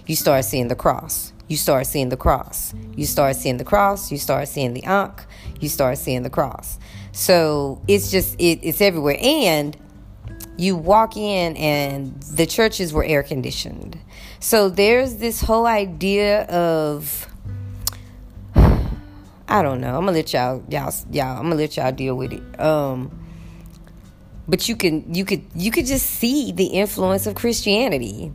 you 0.07 0.15
start 0.15 0.45
seeing 0.45 0.67
the 0.67 0.75
cross. 0.75 1.33
You 1.47 1.57
start 1.57 1.87
seeing 1.87 2.09
the 2.09 2.17
cross. 2.17 2.73
You 2.95 3.05
start 3.05 3.35
seeing 3.35 3.57
the 3.57 3.65
cross. 3.65 4.11
You 4.11 4.17
start 4.17 4.47
seeing 4.47 4.73
the 4.73 4.83
ankh. 4.83 5.25
You 5.63 5.69
start 5.69 5.97
seeing 5.97 6.23
the 6.23 6.29
cross. 6.29 6.77
So 7.13 7.81
it's 7.87 8.11
just 8.11 8.35
it, 8.39 8.59
it's 8.61 8.81
everywhere. 8.81 9.17
And 9.21 9.77
you 10.57 10.75
walk 10.75 11.17
in 11.17 11.55
and 11.57 12.21
the 12.23 12.45
churches 12.45 12.93
were 12.93 13.03
air 13.03 13.23
conditioned. 13.23 13.97
So 14.39 14.69
there's 14.69 15.15
this 15.15 15.41
whole 15.41 15.65
idea 15.65 16.43
of 16.43 17.27
I 18.55 19.61
don't 19.61 19.81
know. 19.81 19.95
I'm 19.97 20.05
gonna 20.05 20.11
let 20.11 20.33
y'all 20.33 20.63
y'all 20.69 20.93
y'all 21.11 21.37
I'm 21.37 21.43
gonna 21.43 21.55
let 21.55 21.77
y'all 21.77 21.91
deal 21.91 22.15
with 22.15 22.33
it. 22.33 22.59
Um 22.59 23.19
but 24.47 24.67
you 24.67 24.75
can 24.75 25.13
you 25.13 25.25
could 25.25 25.43
you 25.55 25.71
could 25.71 25.85
just 25.85 26.05
see 26.05 26.51
the 26.51 26.65
influence 26.65 27.25
of 27.25 27.35
Christianity. 27.35 28.33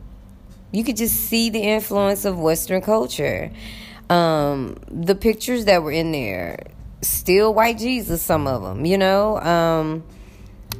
You 0.71 0.83
could 0.83 0.97
just 0.97 1.15
see 1.15 1.49
the 1.49 1.59
influence 1.59 2.25
of 2.25 2.39
Western 2.39 2.81
culture. 2.81 3.51
Um, 4.09 4.75
the 4.87 5.13
pictures 5.15 5.65
that 5.65 5.83
were 5.83 5.91
in 5.91 6.11
there, 6.11 6.57
still 7.01 7.53
white 7.53 7.77
Jesus, 7.77 8.21
some 8.21 8.47
of 8.47 8.61
them, 8.61 8.85
you 8.85 8.97
know. 8.97 9.39
Um, 9.39 10.03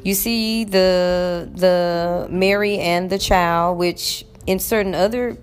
you 0.02 0.14
see 0.14 0.64
the 0.64 1.50
the 1.54 2.26
Mary 2.30 2.78
and 2.78 3.10
the 3.10 3.18
child, 3.18 3.78
which 3.78 4.24
in 4.46 4.58
certain 4.58 4.94
other 4.94 5.36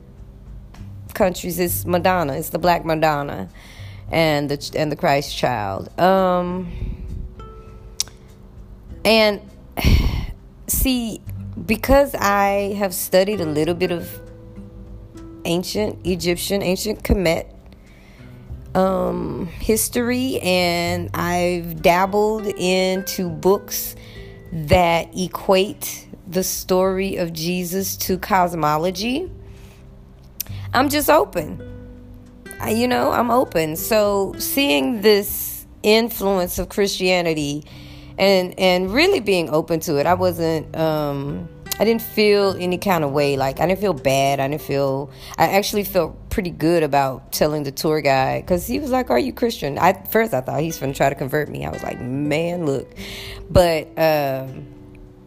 countries 1.14 1.60
is 1.60 1.86
Madonna. 1.86 2.34
It's 2.34 2.50
the 2.50 2.60
Black 2.60 2.86
Madonna, 2.86 3.50
and 4.12 4.50
the 4.50 4.72
and 4.76 4.92
the 4.92 4.96
Christ 4.96 5.36
child. 5.36 5.98
Um, 6.00 6.72
and 9.06 9.42
see, 10.68 11.22
because 11.66 12.16
I 12.16 12.76
have 12.78 12.94
studied 12.94 13.42
a 13.42 13.46
little 13.46 13.76
bit 13.76 13.92
of 13.92 14.10
ancient 15.46 16.06
Egyptian, 16.06 16.62
ancient 16.62 17.04
Kemet 17.04 17.54
um, 18.78 19.48
history, 19.48 20.40
and 20.42 21.10
I've 21.16 21.82
dabbled 21.82 22.46
into 22.46 23.28
books 23.30 23.96
that 24.52 25.10
equate 25.18 26.08
the 26.28 26.44
story 26.44 27.16
of 27.16 27.34
Jesus 27.34 27.98
to 27.98 28.20
cosmology. 28.20 29.32
I'm 30.74 30.90
just 30.90 31.10
open. 31.10 31.64
I, 32.60 32.70
you 32.70 32.88
know, 32.88 33.12
I'm 33.12 33.32
open. 33.32 33.76
So 33.76 34.36
seeing 34.38 35.02
this 35.02 35.66
influence 35.82 36.60
of 36.60 36.70
Christianity 36.70 37.64
and 38.18 38.58
and 38.60 38.94
really 38.94 39.22
being 39.22 39.50
open 39.50 39.80
to 39.82 39.98
it, 39.98 40.06
I 40.06 40.14
wasn't 40.14 40.76
um 40.76 41.50
I 41.80 41.86
didn't 41.86 42.02
feel 42.02 42.56
any 42.60 42.78
kind 42.78 43.04
of 43.04 43.12
way. 43.12 43.38
Like 43.38 43.60
I 43.60 43.68
didn't 43.68 43.80
feel 43.80 43.94
bad. 43.94 44.40
I 44.40 44.48
didn't 44.48 44.62
feel. 44.62 45.12
I 45.38 45.50
actually 45.50 45.84
felt 45.84 46.30
pretty 46.30 46.50
good 46.50 46.84
about 46.84 47.32
telling 47.32 47.64
the 47.64 47.72
tour 47.72 48.02
guide 48.02 48.44
because 48.44 48.66
he 48.66 48.80
was 48.80 48.90
like, 48.90 49.10
"Are 49.10 49.20
you 49.20 49.32
Christian?" 49.32 49.78
I 49.78 49.94
first 49.94 50.34
I 50.34 50.42
thought 50.42 50.62
he's 50.62 50.78
gonna 50.78 50.94
try 50.94 51.10
to 51.10 51.16
convert 51.16 51.50
me. 51.50 51.66
I 51.66 51.70
was 51.70 51.84
like, 51.84 52.02
"Man, 52.02 52.66
look," 52.66 52.92
but 53.50 53.88
um, 53.98 54.66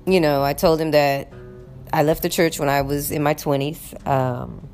you 0.06 0.20
know, 0.20 0.42
I 0.42 0.52
told 0.52 0.80
him 0.80 0.90
that 0.90 1.32
I 1.92 2.02
left 2.02 2.22
the 2.22 2.28
church 2.28 2.58
when 2.58 2.68
I 2.68 2.82
was 2.82 3.12
in 3.12 3.22
my 3.22 3.34
twenties, 3.34 3.94
um, 4.04 4.68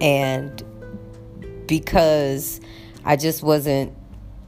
and 0.00 0.62
because 1.66 2.60
I 3.04 3.16
just 3.16 3.42
wasn't 3.42 3.92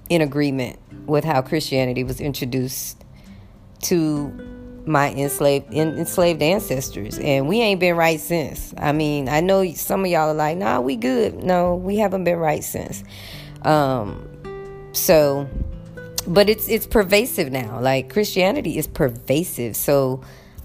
in 0.08 0.23
agreement 0.23 0.78
with 1.06 1.25
how 1.25 1.42
Christianity 1.42 2.04
was 2.04 2.20
introduced 2.20 3.04
to 3.82 4.55
my 4.87 5.12
enslaved 5.12 5.75
enslaved 5.75 6.40
ancestors 6.40 7.19
and 7.19 7.49
we 7.49 7.61
ain't 7.61 7.81
been 7.81 7.97
right 7.97 8.21
since. 8.21 8.73
I 8.78 8.93
mean 8.93 9.28
i 9.28 9.40
know 9.40 9.69
some 9.73 10.05
of 10.05 10.11
y'all 10.11 10.31
are 10.31 10.35
like 10.35 10.57
nah 10.57 10.81
we 10.81 10.97
good. 10.97 11.43
No 11.43 11.75
we 11.75 11.97
haven't 11.97 12.25
been 12.25 12.38
right 12.38 12.62
since. 12.62 13.02
Um 13.62 14.28
so 14.93 15.49
but 16.26 16.49
it's 16.49 16.69
it's 16.69 16.87
pervasive 16.87 17.50
now. 17.50 17.81
Like 17.81 18.12
christianity 18.12 18.78
is 18.78 18.87
pervasive. 18.87 19.75
So 19.75 20.23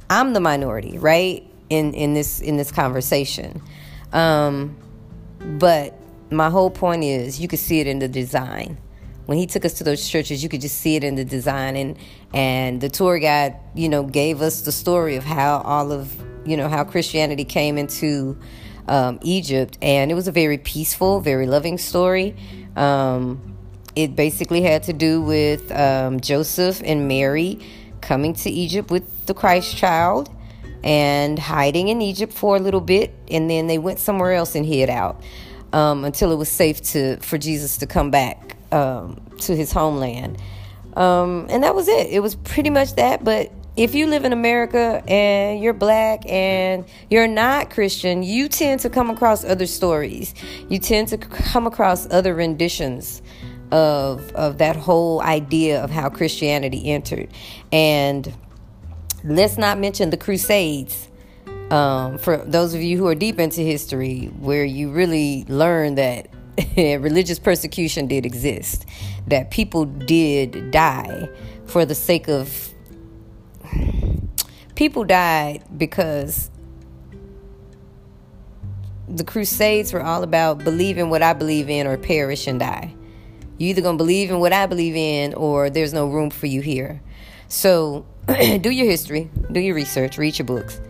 i'm 0.09 0.33
the 0.33 0.39
minority 0.39 0.99
right 0.99 1.43
in 1.69 1.93
in 1.95 2.13
this 2.13 2.39
in 2.39 2.57
this 2.57 2.71
conversation. 2.71 3.61
Um 4.13 4.77
but 5.57 5.97
my 6.29 6.49
whole 6.49 6.69
point 6.69 7.03
is 7.03 7.39
you 7.39 7.47
can 7.47 7.57
see 7.57 7.79
it 7.79 7.87
in 7.87 7.99
the 7.99 8.07
design 8.07 8.77
when 9.31 9.37
he 9.37 9.47
took 9.47 9.63
us 9.63 9.75
to 9.75 9.85
those 9.85 10.09
churches, 10.09 10.43
you 10.43 10.49
could 10.49 10.59
just 10.59 10.79
see 10.79 10.97
it 10.97 11.05
in 11.05 11.15
the 11.15 11.23
design 11.23 11.77
and 11.77 11.97
and 12.33 12.81
the 12.81 12.89
tour 12.89 13.17
guide, 13.17 13.55
you 13.73 13.87
know, 13.87 14.03
gave 14.03 14.41
us 14.41 14.59
the 14.63 14.73
story 14.73 15.15
of 15.15 15.23
how 15.23 15.59
all 15.59 15.93
of 15.93 16.13
you 16.45 16.57
know 16.57 16.67
how 16.67 16.83
Christianity 16.83 17.45
came 17.45 17.77
into 17.77 18.37
um, 18.89 19.19
Egypt, 19.21 19.77
and 19.81 20.11
it 20.11 20.15
was 20.15 20.27
a 20.27 20.33
very 20.33 20.57
peaceful, 20.57 21.21
very 21.21 21.47
loving 21.47 21.77
story. 21.77 22.35
Um, 22.75 23.55
it 23.95 24.17
basically 24.17 24.63
had 24.63 24.83
to 24.83 24.91
do 24.91 25.21
with 25.21 25.71
um, 25.71 26.19
Joseph 26.19 26.81
and 26.83 27.07
Mary 27.07 27.57
coming 28.01 28.33
to 28.33 28.49
Egypt 28.49 28.91
with 28.91 29.27
the 29.27 29.33
Christ 29.33 29.77
child 29.77 30.29
and 30.83 31.39
hiding 31.39 31.87
in 31.87 32.01
Egypt 32.01 32.33
for 32.33 32.57
a 32.57 32.59
little 32.59 32.81
bit, 32.81 33.13
and 33.29 33.49
then 33.49 33.67
they 33.67 33.77
went 33.77 33.99
somewhere 33.99 34.33
else 34.33 34.55
and 34.55 34.65
hid 34.65 34.89
out 34.89 35.23
um, 35.71 36.03
until 36.03 36.33
it 36.33 36.35
was 36.35 36.49
safe 36.49 36.81
to 36.81 37.15
for 37.21 37.37
Jesus 37.37 37.77
to 37.77 37.87
come 37.87 38.11
back 38.11 38.50
um, 38.71 39.21
to 39.39 39.55
his 39.55 39.71
homeland. 39.71 40.37
Um, 40.95 41.47
and 41.49 41.63
that 41.63 41.75
was 41.75 41.87
it. 41.87 42.07
It 42.07 42.19
was 42.19 42.35
pretty 42.35 42.69
much 42.69 42.95
that. 42.95 43.23
But 43.23 43.51
if 43.77 43.95
you 43.95 44.07
live 44.07 44.25
in 44.25 44.33
America 44.33 45.01
and 45.07 45.61
you're 45.61 45.73
black 45.73 46.23
and 46.27 46.85
you're 47.09 47.27
not 47.27 47.69
Christian, 47.69 48.23
you 48.23 48.49
tend 48.49 48.81
to 48.81 48.89
come 48.89 49.09
across 49.09 49.45
other 49.45 49.65
stories. 49.65 50.33
You 50.69 50.79
tend 50.79 51.07
to 51.09 51.17
come 51.17 51.65
across 51.65 52.09
other 52.11 52.35
renditions 52.35 53.21
of 53.71 54.29
of 54.33 54.57
that 54.57 54.75
whole 54.75 55.21
idea 55.21 55.81
of 55.81 55.89
how 55.89 56.09
Christianity 56.09 56.91
entered. 56.91 57.29
And 57.71 58.33
let's 59.23 59.57
not 59.57 59.79
mention 59.79 60.09
the 60.09 60.17
Crusades. 60.17 61.07
Um, 61.69 62.17
for 62.17 62.35
those 62.35 62.73
of 62.73 62.81
you 62.81 62.97
who 62.97 63.07
are 63.07 63.15
deep 63.15 63.39
into 63.39 63.61
history, 63.61 64.25
where 64.39 64.65
you 64.65 64.91
really 64.91 65.45
learn 65.47 65.95
that 65.95 66.27
religious 66.77 67.39
persecution 67.39 68.07
did 68.07 68.25
exist, 68.25 68.85
that 69.27 69.51
people 69.51 69.85
did 69.85 70.71
die 70.71 71.29
for 71.65 71.85
the 71.85 71.95
sake 71.95 72.27
of. 72.27 72.69
People 74.75 75.03
died 75.03 75.63
because 75.77 76.49
the 79.07 79.23
Crusades 79.23 79.93
were 79.93 80.01
all 80.01 80.23
about 80.23 80.63
believing 80.63 81.09
what 81.09 81.21
I 81.21 81.33
believe 81.33 81.69
in 81.69 81.85
or 81.85 81.97
perish 81.97 82.47
and 82.47 82.59
die. 82.59 82.93
You 83.57 83.69
either 83.69 83.81
gonna 83.81 83.97
believe 83.97 84.31
in 84.31 84.39
what 84.39 84.53
I 84.53 84.65
believe 84.65 84.95
in 84.95 85.33
or 85.35 85.69
there's 85.69 85.93
no 85.93 86.07
room 86.07 86.29
for 86.29 86.47
you 86.47 86.61
here. 86.61 87.01
So 87.47 88.05
do 88.27 88.69
your 88.69 88.87
history, 88.87 89.29
do 89.51 89.59
your 89.59 89.75
research, 89.75 90.17
read 90.17 90.39
your 90.39 90.45
books. 90.45 90.81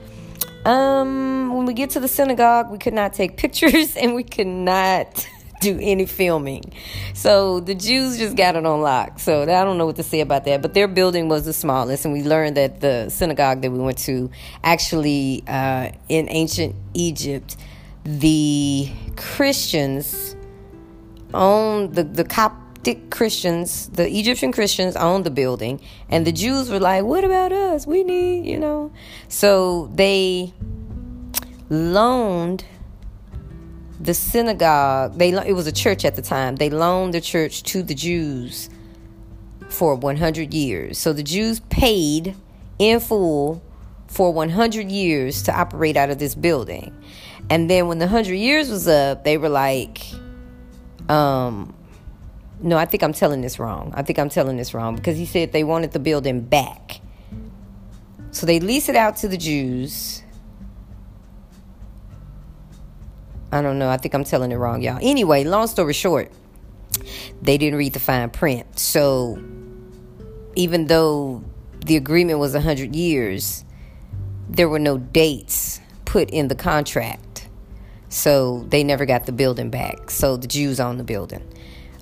Um, 0.65 1.53
when 1.55 1.65
we 1.65 1.73
get 1.73 1.89
to 1.91 1.99
the 1.99 2.07
synagogue, 2.07 2.69
we 2.71 2.77
could 2.77 2.93
not 2.93 3.13
take 3.13 3.35
pictures 3.37 3.97
and 3.97 4.13
we 4.13 4.23
could 4.23 4.47
not 4.47 5.27
do 5.61 5.79
any 5.81 6.05
filming. 6.05 6.73
So 7.13 7.59
the 7.59 7.75
Jews 7.75 8.17
just 8.17 8.35
got 8.35 8.55
it 8.55 8.65
on 8.65 8.81
lock. 8.81 9.19
So 9.19 9.43
I 9.43 9.45
don't 9.45 9.77
know 9.77 9.85
what 9.85 9.95
to 9.95 10.03
say 10.03 10.19
about 10.19 10.45
that. 10.45 10.61
But 10.61 10.73
their 10.73 10.87
building 10.87 11.29
was 11.29 11.45
the 11.45 11.53
smallest, 11.53 12.05
and 12.05 12.13
we 12.13 12.23
learned 12.23 12.57
that 12.57 12.81
the 12.81 13.09
synagogue 13.09 13.61
that 13.61 13.71
we 13.71 13.79
went 13.79 13.99
to 13.99 14.29
actually 14.63 15.43
uh, 15.47 15.91
in 16.09 16.27
ancient 16.29 16.75
Egypt, 16.93 17.55
the 18.03 18.89
Christians 19.15 20.35
owned 21.33 21.95
the 21.95 22.03
the 22.03 22.25
cop 22.25 22.61
Coptic 22.81 23.11
Christians, 23.11 23.89
the 23.89 24.09
Egyptian 24.09 24.51
Christians 24.51 24.95
owned 24.95 25.23
the 25.23 25.29
building, 25.29 25.79
and 26.09 26.25
the 26.25 26.31
Jews 26.31 26.67
were 26.67 26.79
like, 26.79 27.03
"What 27.03 27.23
about 27.23 27.51
us? 27.51 27.85
We 27.85 28.03
need, 28.03 28.47
you 28.47 28.57
know." 28.57 28.91
So 29.27 29.91
they 29.93 30.51
loaned 31.69 32.65
the 34.03 34.13
synagogue. 34.13 35.17
They 35.17 35.31
it 35.31 35.53
was 35.53 35.67
a 35.67 35.71
church 35.71 36.05
at 36.05 36.15
the 36.15 36.21
time. 36.21 36.55
They 36.55 36.69
loaned 36.69 37.13
the 37.13 37.21
church 37.21 37.63
to 37.63 37.83
the 37.83 37.95
Jews 37.95 38.69
for 39.69 39.95
100 39.95 40.53
years. 40.53 40.97
So 40.97 41.13
the 41.13 41.23
Jews 41.23 41.59
paid 41.69 42.35
in 42.79 42.99
full 42.99 43.63
for 44.07 44.33
100 44.33 44.91
years 44.91 45.43
to 45.43 45.57
operate 45.57 45.95
out 45.95 46.09
of 46.09 46.19
this 46.19 46.35
building. 46.35 46.93
And 47.49 47.69
then 47.69 47.87
when 47.87 47.99
the 47.99 48.05
100 48.05 48.33
years 48.33 48.69
was 48.69 48.87
up, 48.87 49.23
they 49.23 49.37
were 49.37 49.49
like, 49.49 50.01
um, 51.09 51.73
no, 52.61 52.77
I 52.77 52.85
think 52.85 53.03
I'm 53.03 53.13
telling 53.13 53.41
this 53.41 53.59
wrong. 53.59 53.93
I 53.95 54.03
think 54.03 54.19
I'm 54.19 54.29
telling 54.29 54.57
this 54.57 54.73
wrong 54.73 54.95
because 54.95 55.17
he 55.17 55.25
said 55.25 55.51
they 55.51 55.63
wanted 55.63 55.91
the 55.91 55.99
building 55.99 56.41
back. 56.41 57.01
So 58.31 58.45
they 58.45 58.59
lease 58.59 58.87
it 58.87 58.95
out 58.95 59.17
to 59.17 59.27
the 59.27 59.37
Jews. 59.37 60.20
I 63.51 63.61
don't 63.61 63.79
know. 63.79 63.89
I 63.89 63.97
think 63.97 64.13
I'm 64.13 64.23
telling 64.23 64.51
it 64.51 64.55
wrong, 64.55 64.81
y'all. 64.81 64.99
Anyway, 65.01 65.43
long 65.43 65.67
story 65.67 65.93
short, 65.93 66.31
they 67.41 67.57
didn't 67.57 67.77
read 67.77 67.93
the 67.93 67.99
fine 67.99 68.29
print. 68.29 68.79
So 68.79 69.41
even 70.55 70.87
though 70.87 71.43
the 71.85 71.97
agreement 71.97 72.39
was 72.39 72.53
100 72.53 72.95
years, 72.95 73.65
there 74.49 74.69
were 74.69 74.79
no 74.79 74.97
dates 74.97 75.79
put 76.05 76.29
in 76.29 76.47
the 76.47 76.55
contract. 76.55 77.47
So 78.09 78.65
they 78.69 78.83
never 78.83 79.05
got 79.05 79.25
the 79.25 79.31
building 79.31 79.69
back. 79.69 80.11
So 80.11 80.37
the 80.37 80.47
Jews 80.47 80.79
own 80.79 80.97
the 80.97 81.03
building. 81.03 81.47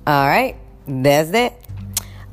All 0.08 0.28
right, 0.28 0.56
that's 0.88 1.30
that. 1.32 1.54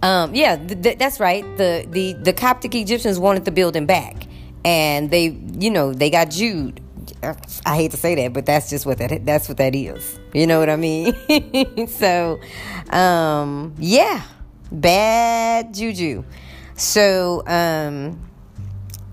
Um, 0.02 0.34
yeah, 0.34 0.56
th- 0.56 0.82
th- 0.82 0.98
that's 0.98 1.20
right. 1.20 1.42
The, 1.56 1.86
the 1.88 2.14
the 2.14 2.32
Coptic 2.32 2.74
Egyptians 2.74 3.18
wanted 3.18 3.44
the 3.44 3.50
building 3.50 3.86
back, 3.86 4.26
and 4.64 5.10
they, 5.10 5.36
you 5.58 5.70
know, 5.70 5.92
they 5.92 6.10
got 6.10 6.30
Jude. 6.30 6.80
I 7.22 7.76
hate 7.76 7.90
to 7.92 7.96
say 7.96 8.14
that, 8.14 8.32
but 8.32 8.46
that's 8.46 8.70
just 8.70 8.86
what 8.86 8.98
that 8.98 9.24
that's 9.24 9.48
what 9.48 9.58
that 9.58 9.74
is. 9.74 10.18
You 10.32 10.46
know 10.46 10.58
what 10.58 10.70
I 10.70 10.76
mean? 10.76 11.88
so, 11.88 12.40
um, 12.90 13.74
yeah, 13.78 14.22
bad 14.70 15.74
juju. 15.74 16.24
So, 16.76 17.42
um, 17.46 18.20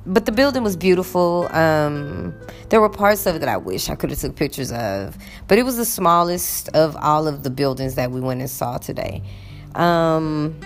but 0.05 0.25
the 0.25 0.31
building 0.31 0.63
was 0.63 0.75
beautiful. 0.75 1.47
Um, 1.55 2.33
there 2.69 2.81
were 2.81 2.89
parts 2.89 3.25
of 3.25 3.37
it 3.37 3.39
that 3.39 3.49
I 3.49 3.57
wish 3.57 3.89
I 3.89 3.95
could 3.95 4.09
have 4.09 4.19
took 4.19 4.35
pictures 4.35 4.71
of, 4.71 5.17
but 5.47 5.57
it 5.57 5.63
was 5.63 5.77
the 5.77 5.85
smallest 5.85 6.69
of 6.69 6.95
all 6.97 7.27
of 7.27 7.43
the 7.43 7.49
buildings 7.49 7.95
that 7.95 8.11
we 8.11 8.19
went 8.19 8.41
and 8.41 8.49
saw 8.49 8.77
today. 8.77 9.23
Um, 9.75 10.59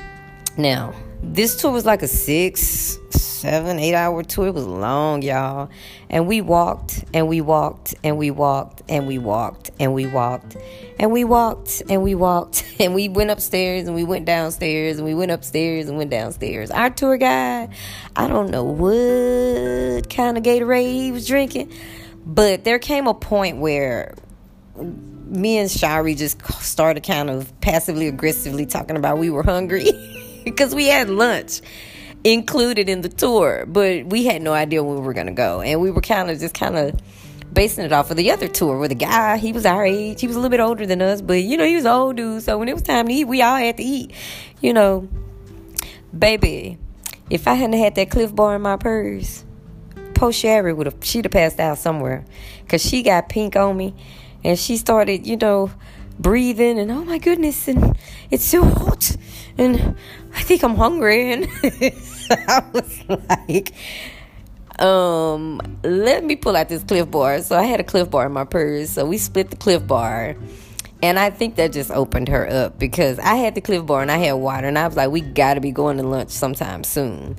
now, 0.58 0.94
this 1.22 1.60
tour 1.60 1.72
was 1.72 1.86
like 1.86 2.02
a 2.02 2.08
six, 2.08 2.98
seven, 3.10 3.80
eight 3.80 3.96
hour 3.96 4.24
tour. 4.24 4.48
It 4.48 4.54
was 4.54 4.66
long, 4.66 5.22
y'all. 5.22 5.70
And 6.10 6.28
we 6.28 6.42
walked 6.42 7.04
and 7.14 7.28
we 7.28 7.42
walked 7.42 7.96
and 8.04 8.18
we 8.18 8.32
walked 8.32 8.82
and 8.90 9.08
we 9.08 9.18
walked 9.18 9.72
and 9.80 9.94
we 9.94 10.06
walked 10.06 10.58
and 11.00 11.12
we 11.12 11.24
walked 11.24 11.84
and 11.90 12.02
we 12.04 12.16
walked 12.16 12.66
and 12.80 12.94
we 12.94 13.10
went 13.10 13.30
upstairs 13.30 13.88
and 13.88 13.96
we 13.96 14.04
went 14.04 14.26
downstairs 14.26 14.98
and 14.98 15.06
we 15.06 15.14
went 15.14 15.32
upstairs 15.32 15.88
and 15.88 15.98
went 15.98 16.12
downstairs. 16.12 16.72
Our 16.72 16.90
tour 16.90 17.18
guide, 17.18 17.70
I 18.16 18.28
don't 18.28 18.50
know 18.50 18.64
what 18.64 20.10
kind 20.10 20.38
of 20.38 20.44
Gatorade 20.44 20.94
he 20.94 21.12
was 21.12 21.28
drinking, 21.28 21.72
but 22.26 22.64
there 22.64 22.80
came 22.80 23.08
a 23.08 23.14
point 23.14 23.58
where 23.58 24.16
me 24.76 25.58
and 25.58 25.70
Shari 25.70 26.16
just 26.16 26.42
started 26.62 27.04
kind 27.04 27.30
of 27.30 27.60
passively 27.60 28.08
aggressively 28.08 28.66
talking 28.66 28.96
about 28.96 29.18
we 29.18 29.30
were 29.30 29.44
hungry 29.44 29.92
because 30.52 30.74
we 30.74 30.88
had 30.88 31.10
lunch 31.10 31.62
included 32.24 32.90
in 32.90 33.02
the 33.02 33.10
tour, 33.10 33.66
but 33.68 34.06
we 34.08 34.26
had 34.26 34.42
no 34.42 34.54
idea 34.54 34.84
where 34.84 34.96
we 34.96 35.02
were 35.02 35.14
going 35.14 35.28
to 35.28 35.34
go. 35.34 35.62
And 35.62 35.82
we 35.82 35.92
were 35.92 36.02
kind 36.02 36.30
of 36.30 36.40
just 36.40 36.54
kind 36.54 36.78
of 36.78 37.00
basing 37.54 37.86
it 37.86 37.94
off 37.94 38.12
of 38.12 38.18
the 38.18 38.32
other 38.32 38.48
tour 38.48 38.78
where 38.78 38.88
the 38.88 38.96
guy, 38.96 39.38
he 39.38 39.54
was 39.54 39.66
our 39.66 39.86
age. 39.86 40.22
He 40.22 40.28
was 40.28 40.36
a 40.36 40.40
little 40.40 40.52
bit 40.52 40.60
older 40.60 40.86
than 40.86 41.02
us, 41.02 41.22
but 41.22 41.42
you 41.42 41.58
know, 41.58 41.66
he 41.66 41.76
was 41.76 41.86
an 41.86 41.92
old 41.92 42.18
dude. 42.18 42.44
So 42.44 42.58
when 42.58 42.68
it 42.68 42.74
was 42.74 42.84
time 42.84 43.08
to 43.08 43.14
eat, 43.14 43.26
we 43.26 43.42
all 43.42 43.58
had 43.58 43.78
to 43.78 43.84
eat. 43.84 44.12
You 44.62 44.74
know, 44.74 45.08
baby, 46.18 46.78
if 47.30 47.48
I 47.48 47.54
hadn't 47.54 47.80
had 47.80 47.96
that 47.96 48.10
Clif 48.10 48.36
Bar 48.36 48.56
in 48.56 48.62
my 48.62 48.78
purse, 48.78 49.46
poor 50.14 50.32
Shari 50.32 50.74
would 50.74 50.88
have, 50.88 50.96
she'd 51.02 51.26
have 51.26 51.32
passed 51.32 51.60
out 51.60 51.78
somewhere 51.78 52.26
because 52.64 52.82
she 52.82 53.04
got 53.04 53.30
pink 53.30 53.56
on 53.56 53.78
me 53.78 53.94
and 54.44 54.58
she 54.58 54.78
started, 54.78 55.28
you 55.28 55.38
know, 55.38 55.72
breathing 56.20 56.80
and 56.80 56.92
oh 56.92 57.04
my 57.04 57.18
goodness 57.18 57.68
and 57.68 57.98
it's 58.32 58.44
so 58.44 58.64
hot 58.64 59.16
and 59.58 59.96
I 60.34 60.42
think 60.42 60.64
I'm 60.64 60.76
hungry 60.76 61.32
and 61.32 61.48
I 62.32 62.64
was 62.74 63.04
like 63.08 63.74
um 64.82 65.80
let 65.84 66.24
me 66.24 66.36
pull 66.36 66.56
out 66.56 66.70
this 66.70 66.84
Clif 66.84 67.10
bar. 67.10 67.42
So 67.42 67.58
i 67.58 67.64
had 67.64 67.80
a 67.80 67.84
Clif 67.84 68.10
bar 68.10 68.28
in 68.28 68.32
my 68.32 68.46
purse 68.46 68.92
so 68.92 69.06
we 69.06 69.18
split 69.18 69.50
the 69.50 69.56
Clif 69.56 69.86
bar 69.86 70.36
and 71.02 71.20
i 71.20 71.30
think 71.30 71.56
that 71.56 71.72
just 71.72 71.92
opened 71.92 72.28
her 72.30 72.50
up 72.50 72.80
because 72.80 73.20
i 73.20 73.36
had 73.36 73.56
the 73.56 73.62
Clif 73.62 73.86
bar 73.86 74.02
and 74.02 74.12
i 74.12 74.18
had 74.18 74.34
water 74.34 74.68
and 74.68 74.78
i 74.78 74.88
was 74.88 74.96
like 74.96 75.10
we 75.10 75.22
gotta 75.22 75.62
be 75.62 75.72
going 75.72 75.98
to 75.98 76.04
lunch 76.04 76.30
sometime 76.30 76.84
soon. 76.84 77.38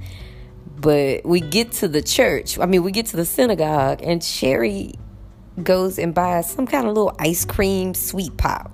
But 0.81 1.25
we 1.25 1.41
get 1.41 1.73
to 1.73 1.89
the 1.89 2.03
church 2.03 2.59
i 2.59 2.67
mean 2.67 2.83
we 2.85 2.93
get 2.93 3.07
to 3.07 3.17
the 3.17 3.25
synagogue 3.25 4.01
and 4.03 4.23
Shari 4.23 4.95
goes 5.65 5.99
and 5.99 6.15
buys 6.15 6.51
some 6.51 6.67
kind 6.67 6.87
of 6.87 6.95
little 6.95 7.15
ice 7.19 7.45
cream 7.45 7.95
sweet 7.95 8.37
pop 8.37 8.73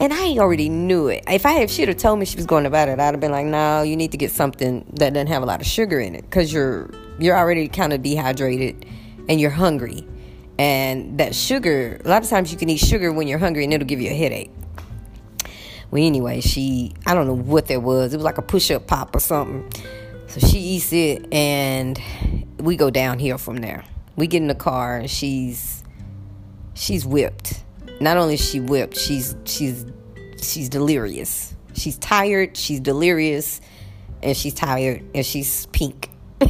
and 0.00 0.12
I 0.12 0.38
already 0.38 0.68
knew 0.68 1.08
it. 1.08 1.24
If 1.28 1.44
I 1.44 1.60
if 1.60 1.70
she'd 1.70 1.88
have 1.88 1.96
told 1.96 2.18
me 2.18 2.24
she 2.24 2.36
was 2.36 2.46
going 2.46 2.64
to 2.64 2.70
buy 2.70 2.84
it, 2.84 3.00
I'd 3.00 3.00
have 3.00 3.20
been 3.20 3.32
like, 3.32 3.46
"No, 3.46 3.82
you 3.82 3.96
need 3.96 4.12
to 4.12 4.16
get 4.16 4.30
something 4.30 4.84
that 4.94 5.12
doesn't 5.12 5.26
have 5.26 5.42
a 5.42 5.46
lot 5.46 5.60
of 5.60 5.66
sugar 5.66 5.98
in 5.98 6.14
it, 6.14 6.22
because 6.22 6.52
you're 6.52 6.90
you're 7.18 7.36
already 7.36 7.68
kind 7.68 7.92
of 7.92 8.02
dehydrated 8.02 8.86
and 9.28 9.40
you're 9.40 9.50
hungry." 9.50 10.06
And 10.58 11.18
that 11.18 11.34
sugar, 11.34 12.00
a 12.04 12.08
lot 12.08 12.22
of 12.22 12.28
times 12.28 12.50
you 12.50 12.58
can 12.58 12.68
eat 12.68 12.78
sugar 12.78 13.12
when 13.12 13.28
you're 13.28 13.38
hungry, 13.38 13.64
and 13.64 13.72
it'll 13.72 13.86
give 13.86 14.00
you 14.00 14.10
a 14.10 14.14
headache. 14.14 14.50
Well, 15.90 16.02
anyway, 16.04 16.40
she 16.40 16.94
I 17.06 17.14
don't 17.14 17.26
know 17.26 17.36
what 17.36 17.66
that 17.66 17.82
was. 17.82 18.14
It 18.14 18.18
was 18.18 18.24
like 18.24 18.38
a 18.38 18.42
push-up 18.42 18.86
pop 18.86 19.16
or 19.16 19.20
something. 19.20 19.70
So 20.28 20.46
she 20.46 20.58
eats 20.58 20.92
it, 20.92 21.32
and 21.32 22.00
we 22.58 22.76
go 22.76 22.90
downhill 22.90 23.38
from 23.38 23.56
there. 23.56 23.84
We 24.14 24.26
get 24.26 24.42
in 24.42 24.48
the 24.48 24.54
car, 24.54 24.98
and 24.98 25.10
she's 25.10 25.82
she's 26.78 27.04
whipped 27.04 27.64
not 28.00 28.16
only 28.16 28.34
is 28.34 28.40
she 28.40 28.60
whipped, 28.60 28.96
she's 28.96 29.34
she's 29.44 29.84
she's 30.40 30.68
delirious. 30.68 31.54
She's 31.74 31.98
tired, 31.98 32.56
she's 32.56 32.80
delirious, 32.80 33.60
and 34.22 34.36
she's 34.36 34.54
tired 34.54 35.04
and 35.14 35.24
she's 35.24 35.66
pink. 35.66 36.10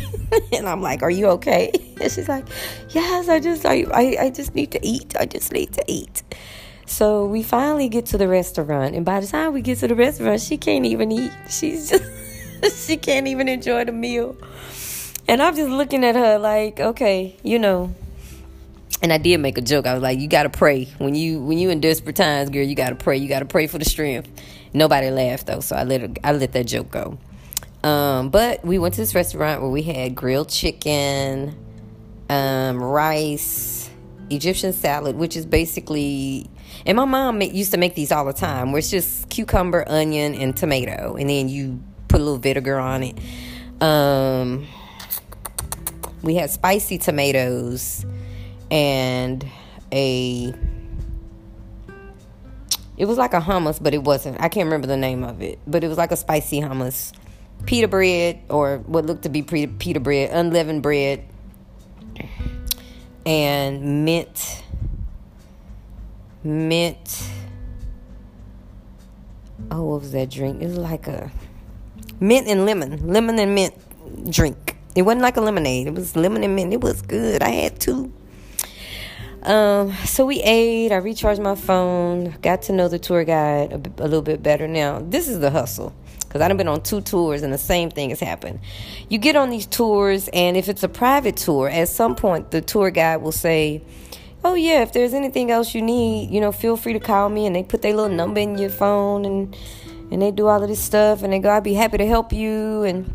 and 0.53 0.69
I'm 0.69 0.83
like, 0.83 1.03
"Are 1.03 1.11
you 1.11 1.29
okay?" 1.41 1.73
And 2.01 2.13
she's 2.13 2.29
like, 2.29 2.47
"Yes, 2.91 3.29
I 3.29 3.41
just 3.41 3.65
I, 3.65 3.85
I 3.93 4.17
I 4.21 4.31
just 4.31 4.55
need 4.55 4.71
to 4.73 4.87
eat. 4.87 5.17
I 5.19 5.27
just 5.27 5.53
need 5.53 5.73
to 5.73 5.85
eat." 5.87 6.23
So 6.87 7.27
we 7.27 7.43
finally 7.43 7.89
get 7.89 8.07
to 8.07 8.19
the 8.19 8.29
restaurant, 8.29 8.95
and 8.95 9.05
by 9.05 9.21
the 9.21 9.27
time 9.27 9.53
we 9.53 9.63
get 9.63 9.79
to 9.79 9.89
the 9.89 9.95
restaurant, 9.95 10.41
she 10.41 10.57
can't 10.57 10.85
even 10.85 11.11
eat. 11.11 11.33
She's 11.49 11.91
just 11.91 12.87
she 12.87 12.97
can't 12.97 13.27
even 13.27 13.49
enjoy 13.49 13.85
the 13.85 13.93
meal. 13.93 14.37
And 15.27 15.43
I'm 15.43 15.55
just 15.55 15.69
looking 15.69 16.05
at 16.05 16.15
her 16.15 16.39
like, 16.39 16.81
okay, 16.81 17.37
you 17.43 17.59
know, 17.59 17.95
and 19.03 19.13
I 19.13 19.19
did 19.19 19.39
make 19.39 19.59
a 19.59 19.63
joke. 19.63 19.87
I 19.87 19.95
was 19.95 20.03
like, 20.03 20.19
"You 20.19 20.29
gotta 20.29 20.51
pray 20.51 20.87
when 20.99 21.15
you 21.15 21.41
when 21.41 21.59
you 21.59 21.71
in 21.71 21.81
desperate 21.81 22.17
times, 22.17 22.51
girl. 22.51 22.65
You 22.65 22.75
gotta 22.75 22.95
pray. 22.97 23.17
You 23.17 23.29
gotta 23.29 23.45
pray 23.45 23.67
for 23.67 23.79
the 23.79 23.85
strength." 23.85 24.29
Nobody 24.73 25.11
laughed 25.11 25.47
though, 25.47 25.61
so 25.61 25.77
I 25.77 25.85
let 25.85 26.19
I 26.25 26.33
let 26.33 26.53
that 26.53 26.67
joke 26.67 26.91
go. 26.91 27.19
Um, 27.83 28.31
but 28.31 28.65
we 28.65 28.79
went 28.79 28.95
to 28.95 29.01
this 29.01 29.15
restaurant 29.15 29.63
where 29.63 29.71
we 29.71 29.83
had 29.83 30.15
grilled 30.15 30.49
chicken, 30.49 31.57
um, 32.29 32.83
rice, 32.83 33.89
Egyptian 34.31 34.73
salad, 34.73 35.17
which 35.17 35.37
is 35.37 35.47
basically. 35.47 36.51
And 36.85 36.97
my 36.97 37.05
mom 37.05 37.41
used 37.43 37.73
to 37.73 37.79
make 37.79 37.95
these 37.95 38.13
all 38.13 38.25
the 38.25 38.33
time, 38.33 38.73
where 38.73 38.79
it's 38.79 38.91
just 38.91 39.29
cucumber, 39.29 39.85
onion, 39.89 40.35
and 40.35 40.57
tomato, 40.57 41.17
and 41.17 41.29
then 41.29 41.49
you 41.49 41.81
put 42.09 42.21
a 42.21 42.25
little 42.25 42.39
vinegar 42.39 42.79
on 42.79 43.03
it. 43.03 43.19
Um, 43.83 44.67
we 46.23 46.35
had 46.35 46.51
spicy 46.51 46.99
tomatoes 46.99 48.05
and 48.71 49.47
a 49.93 50.55
it 52.99 53.07
was 53.07 53.17
like 53.17 53.33
a 53.33 53.41
hummus, 53.41 53.81
but 53.81 53.95
it 53.95 54.03
wasn't. 54.03 54.41
I 54.41 54.49
can't 54.49 54.67
remember 54.67 54.89
the 54.89 54.97
name 54.97 55.23
of 55.23 55.41
it, 55.41 55.61
but 55.69 55.85
it 55.85 55.89
was 55.89 55.97
like 55.97 56.11
a 56.11 56.17
spicy 56.17 56.61
hummus. 56.61 57.13
Pita 57.65 57.87
bread, 57.87 58.41
or 58.51 58.79
what 58.79 59.07
looked 59.07 59.23
to 59.23 59.29
be 59.29 59.43
pita 59.43 60.01
bread, 60.01 60.31
unleavened 60.31 60.83
bread, 60.83 61.25
and 63.25 64.05
mint. 64.05 64.65
Mint. 66.43 67.23
Oh, 69.71 69.85
what 69.85 70.01
was 70.01 70.13
that 70.13 70.31
drink? 70.31 70.61
It 70.61 70.67
was 70.67 70.79
like 70.79 71.07
a 71.07 71.31
mint 72.19 72.49
and 72.49 72.67
lemon, 72.67 73.07
lemon 73.07 73.39
and 73.39 73.55
mint 73.55 73.75
drink. 74.31 74.77
It 74.97 75.03
wasn't 75.03 75.23
like 75.23 75.37
a 75.37 75.41
lemonade. 75.41 75.87
It 75.87 75.95
was 75.95 76.17
lemon 76.17 76.43
and 76.43 76.57
mint. 76.57 76.73
It 76.73 76.81
was 76.81 77.01
good. 77.03 77.43
I 77.43 77.51
had 77.51 77.79
two 77.79 78.13
Um, 79.49 79.95
so 80.05 80.27
we 80.27 80.43
ate. 80.43 80.93
I 80.93 80.97
recharged 80.97 81.41
my 81.41 81.55
phone. 81.55 82.37
Got 82.43 82.61
to 82.63 82.73
know 82.75 82.87
the 82.87 82.99
tour 82.99 83.25
guide 83.25 83.73
a, 83.73 84.03
little 84.03 84.21
bit 84.21 84.43
better. 84.43 84.69
Now 84.69 84.99
this 85.01 85.27
is 85.27 85.41
the 85.41 85.51
hustle 85.51 85.95
because 86.21 86.43
I've 86.43 86.55
been 86.59 86.69
on 86.69 86.83
two 86.83 87.01
tours 87.01 87.43
and 87.43 87.51
the 87.51 87.57
same 87.57 87.91
thing 87.91 88.11
has 88.11 88.21
happened. 88.21 88.61
You 89.09 89.17
get 89.17 89.37
on 89.37 89.49
these 89.49 89.65
tours, 89.65 90.29
and 90.35 90.55
if 90.55 90.69
it's 90.69 90.83
a 90.83 90.89
private 90.89 91.39
tour, 91.39 91.71
at 91.71 91.89
some 91.89 92.15
point 92.15 92.51
the 92.51 92.61
tour 92.61 92.91
guide 92.91 93.23
will 93.23 93.33
say, 93.33 93.81
"Oh 94.45 94.53
yeah, 94.53 94.83
if 94.83 94.93
there's 94.93 95.15
anything 95.15 95.51
else 95.51 95.75
you 95.75 95.81
need, 95.81 96.31
you 96.31 96.43
know, 96.43 96.53
feel 96.53 96.77
free 96.77 96.93
to 96.93 97.01
call 97.01 97.31
me." 97.31 97.47
And 97.47 97.57
they 97.57 97.63
put 97.63 97.81
their 97.81 97.95
little 97.95 98.15
number 98.15 98.41
in 98.41 98.59
your 98.59 98.69
phone, 98.69 99.25
and 99.25 99.57
and 100.11 100.21
they 100.21 100.31
do 100.31 100.47
all 100.47 100.63
of 100.63 100.69
this 100.69 100.81
stuff, 100.81 101.23
and 101.23 101.33
they 101.33 101.39
go, 101.39 101.49
"I'd 101.49 101.65
be 101.65 101.73
happy 101.73 101.97
to 101.97 102.07
help 102.07 102.35
you," 102.35 102.83
and 102.83 103.11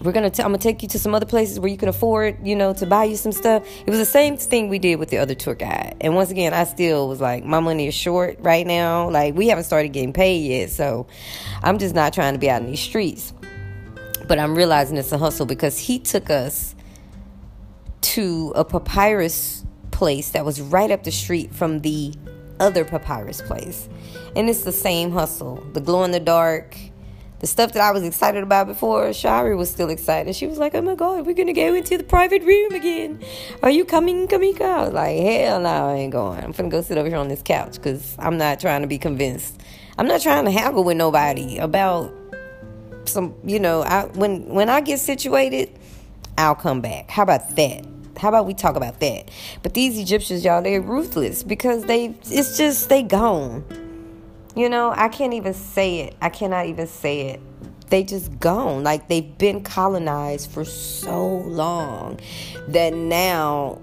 we're 0.00 0.12
gonna 0.12 0.30
t- 0.30 0.42
I'm 0.42 0.48
gonna 0.48 0.58
take 0.58 0.82
you 0.82 0.88
to 0.88 0.98
some 0.98 1.14
other 1.14 1.26
places 1.26 1.60
where 1.60 1.70
you 1.70 1.76
can 1.76 1.88
afford, 1.88 2.44
you 2.46 2.56
know, 2.56 2.72
to 2.74 2.86
buy 2.86 3.04
you 3.04 3.16
some 3.16 3.32
stuff. 3.32 3.66
It 3.86 3.90
was 3.90 3.98
the 3.98 4.04
same 4.04 4.36
thing 4.36 4.68
we 4.68 4.78
did 4.78 4.96
with 4.96 5.08
the 5.10 5.18
other 5.18 5.34
tour 5.34 5.54
guide. 5.54 5.96
And 6.00 6.14
once 6.14 6.30
again, 6.30 6.52
I 6.52 6.64
still 6.64 7.08
was 7.08 7.20
like, 7.20 7.44
my 7.44 7.60
money 7.60 7.86
is 7.86 7.94
short 7.94 8.38
right 8.40 8.66
now. 8.66 9.08
Like 9.08 9.34
we 9.34 9.48
haven't 9.48 9.64
started 9.64 9.92
getting 9.92 10.12
paid 10.12 10.38
yet, 10.38 10.70
so 10.70 11.06
I'm 11.62 11.78
just 11.78 11.94
not 11.94 12.12
trying 12.12 12.34
to 12.34 12.38
be 12.38 12.50
out 12.50 12.60
in 12.60 12.66
these 12.66 12.80
streets. 12.80 13.32
But 14.26 14.38
I'm 14.38 14.54
realizing 14.54 14.96
it's 14.96 15.12
a 15.12 15.18
hustle 15.18 15.46
because 15.46 15.78
he 15.78 15.98
took 15.98 16.30
us 16.30 16.74
to 18.00 18.52
a 18.56 18.64
papyrus 18.64 19.64
place 19.90 20.30
that 20.30 20.44
was 20.44 20.60
right 20.60 20.90
up 20.90 21.04
the 21.04 21.12
street 21.12 21.54
from 21.54 21.80
the 21.80 22.14
other 22.58 22.84
papyrus 22.84 23.40
place. 23.42 23.88
And 24.34 24.48
it's 24.50 24.62
the 24.62 24.72
same 24.72 25.12
hustle. 25.12 25.64
The 25.72 25.80
glow 25.80 26.04
in 26.04 26.10
the 26.10 26.20
dark 26.20 26.76
the 27.44 27.48
stuff 27.48 27.72
that 27.72 27.82
I 27.82 27.90
was 27.90 28.04
excited 28.04 28.42
about 28.42 28.66
before, 28.66 29.12
Shari 29.12 29.54
was 29.54 29.70
still 29.70 29.90
excited. 29.90 30.34
She 30.34 30.46
was 30.46 30.56
like, 30.56 30.74
"Oh 30.74 30.80
my 30.80 30.94
God, 30.94 31.26
we're 31.26 31.34
gonna 31.34 31.52
go 31.52 31.74
into 31.74 31.98
the 31.98 32.02
private 32.02 32.42
room 32.42 32.72
again. 32.72 33.20
Are 33.62 33.68
you 33.68 33.84
coming, 33.84 34.26
Kamika?" 34.26 34.62
I 34.62 34.84
was 34.84 34.94
like, 34.94 35.18
"Hell 35.18 35.60
no, 35.60 35.90
I 35.90 35.94
ain't 35.96 36.12
going. 36.12 36.42
I'm 36.42 36.52
gonna 36.52 36.70
go 36.70 36.80
sit 36.80 36.96
over 36.96 37.06
here 37.06 37.18
on 37.18 37.28
this 37.28 37.42
couch 37.42 37.74
because 37.74 38.16
I'm 38.18 38.38
not 38.38 38.60
trying 38.60 38.80
to 38.80 38.86
be 38.86 38.96
convinced. 38.96 39.60
I'm 39.98 40.06
not 40.06 40.22
trying 40.22 40.46
to 40.46 40.50
haggle 40.50 40.84
with 40.84 40.96
nobody 40.96 41.58
about 41.58 42.14
some. 43.04 43.34
You 43.44 43.60
know, 43.60 43.82
I 43.82 44.06
when 44.14 44.48
when 44.48 44.70
I 44.70 44.80
get 44.80 44.98
situated, 44.98 45.68
I'll 46.38 46.54
come 46.54 46.80
back. 46.80 47.10
How 47.10 47.24
about 47.24 47.56
that?" 47.56 47.84
How 48.16 48.28
about 48.28 48.46
we 48.46 48.54
talk 48.54 48.76
about 48.76 49.00
that? 49.00 49.30
But 49.62 49.74
these 49.74 49.98
Egyptians, 49.98 50.44
y'all, 50.44 50.62
they're 50.62 50.80
ruthless 50.80 51.42
because 51.42 51.84
they 51.84 52.14
it's 52.30 52.56
just 52.56 52.88
they 52.88 53.02
gone. 53.02 53.64
You 54.54 54.68
know, 54.68 54.92
I 54.94 55.08
can't 55.08 55.34
even 55.34 55.54
say 55.54 56.00
it. 56.00 56.16
I 56.20 56.28
cannot 56.28 56.66
even 56.66 56.86
say 56.86 57.30
it. 57.30 57.40
They 57.88 58.04
just 58.04 58.38
gone. 58.38 58.84
Like 58.84 59.08
they've 59.08 59.36
been 59.36 59.62
colonized 59.62 60.50
for 60.50 60.64
so 60.64 61.38
long 61.38 62.20
that 62.68 62.94
now 62.94 63.80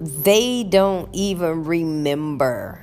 they 0.00 0.64
don't 0.64 1.08
even 1.12 1.64
remember. 1.64 2.80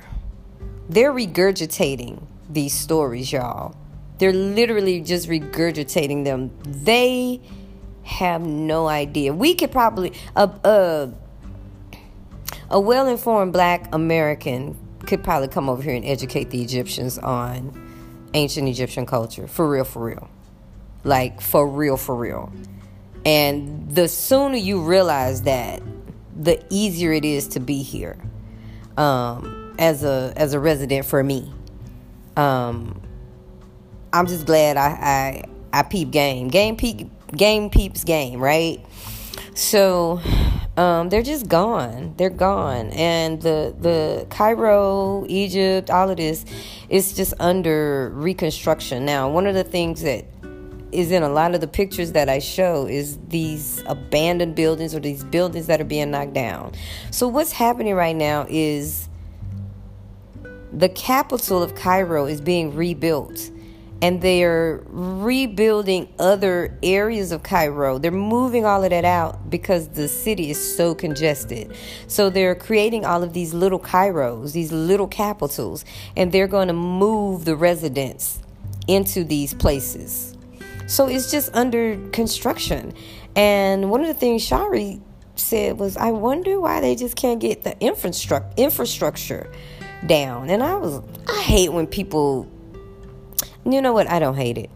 They're 0.88 1.12
regurgitating 1.12 2.22
these 2.50 2.74
stories, 2.74 3.32
y'all. 3.32 3.76
They're 4.18 4.32
literally 4.32 5.00
just 5.00 5.28
regurgitating 5.28 6.24
them. 6.24 6.50
They 6.64 7.40
have 8.02 8.42
no 8.42 8.88
idea. 8.88 9.32
We 9.32 9.54
could 9.54 9.72
probably 9.72 10.12
a 10.36 10.50
a, 10.64 11.12
a 12.68 12.80
well-informed 12.80 13.52
black 13.52 13.88
American 13.94 14.76
could 15.06 15.22
probably 15.22 15.48
come 15.48 15.68
over 15.68 15.82
here 15.82 15.94
and 15.94 16.04
educate 16.04 16.50
the 16.50 16.62
Egyptians 16.62 17.18
on 17.18 18.30
ancient 18.34 18.68
Egyptian 18.68 19.06
culture. 19.06 19.46
For 19.46 19.68
real, 19.68 19.84
for 19.84 20.04
real. 20.04 20.30
Like, 21.04 21.40
for 21.40 21.66
real, 21.68 21.96
for 21.96 22.14
real. 22.14 22.52
And 23.24 23.94
the 23.94 24.08
sooner 24.08 24.56
you 24.56 24.82
realize 24.82 25.42
that, 25.42 25.82
the 26.34 26.64
easier 26.70 27.12
it 27.12 27.24
is 27.24 27.48
to 27.48 27.60
be 27.60 27.82
here 27.82 28.18
um, 28.96 29.74
as 29.78 30.02
a 30.02 30.32
as 30.36 30.54
a 30.54 30.60
resident 30.60 31.06
for 31.06 31.22
me. 31.22 31.52
Um, 32.36 33.00
I'm 34.12 34.26
just 34.26 34.46
glad 34.46 34.76
I 34.76 35.44
I, 35.72 35.78
I 35.78 35.82
peep 35.82 36.10
game. 36.10 36.48
Game 36.48 36.76
peep 36.76 37.10
game 37.36 37.70
peeps 37.70 38.04
game, 38.04 38.40
right? 38.40 38.84
So 39.54 40.20
um, 40.76 41.10
they're 41.10 41.22
just 41.22 41.48
gone. 41.48 42.14
They're 42.16 42.30
gone, 42.30 42.90
and 42.90 43.42
the 43.42 43.74
the 43.78 44.26
Cairo, 44.30 45.26
Egypt, 45.28 45.90
all 45.90 46.08
of 46.08 46.16
this 46.16 46.44
is 46.88 47.12
just 47.12 47.34
under 47.38 48.10
reconstruction 48.14 49.04
now. 49.04 49.28
One 49.28 49.46
of 49.46 49.54
the 49.54 49.64
things 49.64 50.02
that 50.02 50.24
is 50.92 51.10
in 51.10 51.22
a 51.22 51.28
lot 51.28 51.54
of 51.54 51.60
the 51.60 51.66
pictures 51.66 52.12
that 52.12 52.28
I 52.28 52.38
show 52.38 52.86
is 52.86 53.18
these 53.28 53.82
abandoned 53.86 54.54
buildings 54.54 54.94
or 54.94 55.00
these 55.00 55.24
buildings 55.24 55.66
that 55.66 55.80
are 55.80 55.84
being 55.84 56.10
knocked 56.10 56.34
down. 56.34 56.72
So 57.10 57.28
what's 57.28 57.52
happening 57.52 57.94
right 57.94 58.16
now 58.16 58.46
is 58.48 59.08
the 60.72 60.88
capital 60.90 61.62
of 61.62 61.74
Cairo 61.74 62.26
is 62.26 62.40
being 62.40 62.74
rebuilt 62.74 63.50
and 64.02 64.20
they're 64.20 64.82
rebuilding 64.88 66.12
other 66.18 66.76
areas 66.82 67.30
of 67.30 67.44
Cairo. 67.44 67.98
They're 67.98 68.10
moving 68.10 68.66
all 68.66 68.82
of 68.82 68.90
that 68.90 69.04
out 69.04 69.48
because 69.48 69.88
the 69.90 70.08
city 70.08 70.50
is 70.50 70.76
so 70.76 70.92
congested. 70.92 71.74
So 72.08 72.28
they're 72.28 72.56
creating 72.56 73.06
all 73.06 73.22
of 73.22 73.32
these 73.32 73.54
little 73.54 73.78
Cairos, 73.78 74.52
these 74.52 74.72
little 74.72 75.06
capitals, 75.06 75.84
and 76.16 76.32
they're 76.32 76.48
going 76.48 76.66
to 76.66 76.74
move 76.74 77.44
the 77.44 77.54
residents 77.54 78.40
into 78.88 79.22
these 79.22 79.54
places. 79.54 80.36
So 80.88 81.06
it's 81.06 81.30
just 81.30 81.54
under 81.54 81.96
construction. 82.08 82.92
And 83.36 83.88
one 83.88 84.00
of 84.00 84.08
the 84.08 84.14
things 84.14 84.42
Shari 84.42 85.00
said 85.36 85.78
was, 85.78 85.96
I 85.96 86.10
wonder 86.10 86.60
why 86.60 86.80
they 86.80 86.96
just 86.96 87.14
can't 87.14 87.40
get 87.40 87.62
the 87.62 87.78
infrastructure 87.80 88.50
infrastructure 88.56 89.50
down. 90.06 90.50
And 90.50 90.60
I 90.60 90.74
was 90.74 91.00
I 91.28 91.40
hate 91.42 91.72
when 91.72 91.86
people 91.86 92.50
you 93.64 93.80
know 93.80 93.92
what? 93.92 94.08
I 94.08 94.18
don't 94.18 94.36
hate 94.36 94.58
it. 94.58 94.70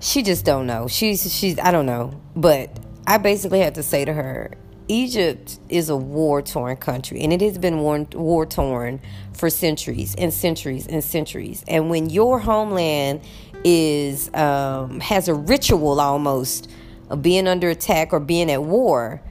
She 0.00 0.22
just 0.22 0.44
don't 0.44 0.66
know. 0.66 0.88
She's 0.88 1.32
she's 1.32 1.58
I 1.58 1.70
don't 1.70 1.86
know. 1.86 2.20
But 2.34 2.76
I 3.06 3.18
basically 3.18 3.60
had 3.60 3.76
to 3.76 3.82
say 3.82 4.04
to 4.04 4.12
her, 4.12 4.52
Egypt 4.88 5.58
is 5.68 5.88
a 5.88 5.96
war 5.96 6.42
torn 6.42 6.76
country, 6.76 7.20
and 7.22 7.32
it 7.32 7.40
has 7.40 7.56
been 7.58 7.78
war 7.78 8.46
torn 8.46 9.00
for 9.32 9.48
centuries 9.48 10.14
and 10.16 10.32
centuries 10.34 10.86
and 10.86 11.02
centuries. 11.02 11.64
And 11.68 11.88
when 11.88 12.10
your 12.10 12.38
homeland 12.38 13.22
is 13.64 14.32
um, 14.34 15.00
has 15.00 15.28
a 15.28 15.34
ritual 15.34 16.00
almost 16.00 16.70
of 17.10 17.22
being 17.22 17.46
under 17.46 17.70
attack 17.70 18.12
or 18.12 18.20
being 18.20 18.50
at 18.50 18.62
war, 18.62 19.22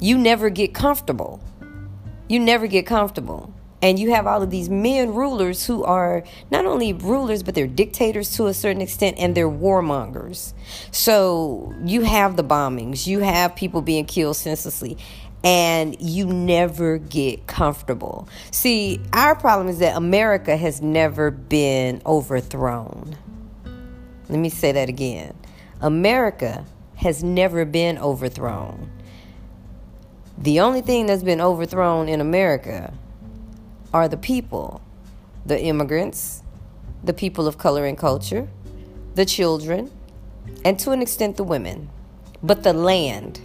you 0.00 0.16
never 0.16 0.48
get 0.48 0.74
comfortable. 0.74 1.40
You 2.28 2.40
never 2.40 2.66
get 2.66 2.86
comfortable. 2.86 3.52
And 3.84 3.98
you 3.98 4.12
have 4.12 4.26
all 4.26 4.42
of 4.42 4.48
these 4.48 4.70
men 4.70 5.12
rulers 5.12 5.66
who 5.66 5.84
are 5.84 6.24
not 6.50 6.64
only 6.64 6.94
rulers, 6.94 7.42
but 7.42 7.54
they're 7.54 7.66
dictators 7.66 8.34
to 8.36 8.46
a 8.46 8.54
certain 8.54 8.80
extent 8.80 9.18
and 9.18 9.34
they're 9.34 9.46
warmongers. 9.46 10.54
So 10.90 11.74
you 11.84 12.00
have 12.00 12.36
the 12.36 12.44
bombings, 12.44 13.06
you 13.06 13.18
have 13.18 13.54
people 13.54 13.82
being 13.82 14.06
killed 14.06 14.36
senselessly, 14.36 14.96
and 15.44 16.00
you 16.00 16.24
never 16.24 16.96
get 16.96 17.46
comfortable. 17.46 18.26
See, 18.52 19.02
our 19.12 19.34
problem 19.34 19.68
is 19.68 19.80
that 19.80 19.98
America 19.98 20.56
has 20.56 20.80
never 20.80 21.30
been 21.30 22.00
overthrown. 22.06 23.18
Let 24.30 24.38
me 24.38 24.48
say 24.48 24.72
that 24.72 24.88
again 24.88 25.34
America 25.82 26.64
has 26.96 27.22
never 27.22 27.66
been 27.66 27.98
overthrown. 27.98 28.90
The 30.38 30.60
only 30.60 30.80
thing 30.80 31.04
that's 31.04 31.22
been 31.22 31.42
overthrown 31.42 32.08
in 32.08 32.22
America 32.22 32.94
are 33.94 34.08
the 34.08 34.18
people 34.18 34.82
the 35.46 35.60
immigrants, 35.60 36.42
the 37.02 37.12
people 37.12 37.46
of 37.46 37.58
color 37.58 37.84
and 37.84 37.98
culture, 37.98 38.48
the 39.14 39.24
children, 39.24 39.90
and 40.64 40.78
to 40.78 40.90
an 40.90 41.02
extent 41.02 41.36
the 41.36 41.44
women. 41.44 41.90
But 42.42 42.62
the 42.62 42.72
land 42.72 43.40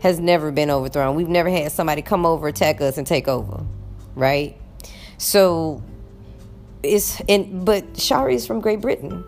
has 0.00 0.20
never 0.20 0.50
been 0.52 0.70
overthrown. 0.70 1.16
We've 1.16 1.28
never 1.28 1.48
had 1.50 1.72
somebody 1.72 2.02
come 2.02 2.24
over, 2.24 2.48
attack 2.48 2.80
us, 2.80 2.98
and 2.98 3.06
take 3.06 3.26
over, 3.26 3.64
right? 4.14 4.56
So 5.18 5.82
it's 6.82 7.20
and 7.28 7.64
but 7.64 7.98
Shari 7.98 8.34
is 8.34 8.46
from 8.46 8.60
Great 8.60 8.80
Britain, 8.80 9.24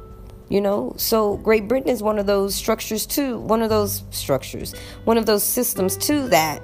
you 0.49 0.61
know. 0.61 0.95
So 0.97 1.37
Great 1.39 1.67
Britain 1.67 1.89
is 1.89 2.03
one 2.03 2.19
of 2.19 2.27
those 2.27 2.55
structures 2.55 3.05
too, 3.07 3.39
one 3.39 3.63
of 3.63 3.69
those 3.69 4.05
structures, 4.11 4.75
one 5.05 5.19
of 5.19 5.27
those 5.27 5.43
systems 5.43 5.97
too 5.97 6.29
that 6.29 6.63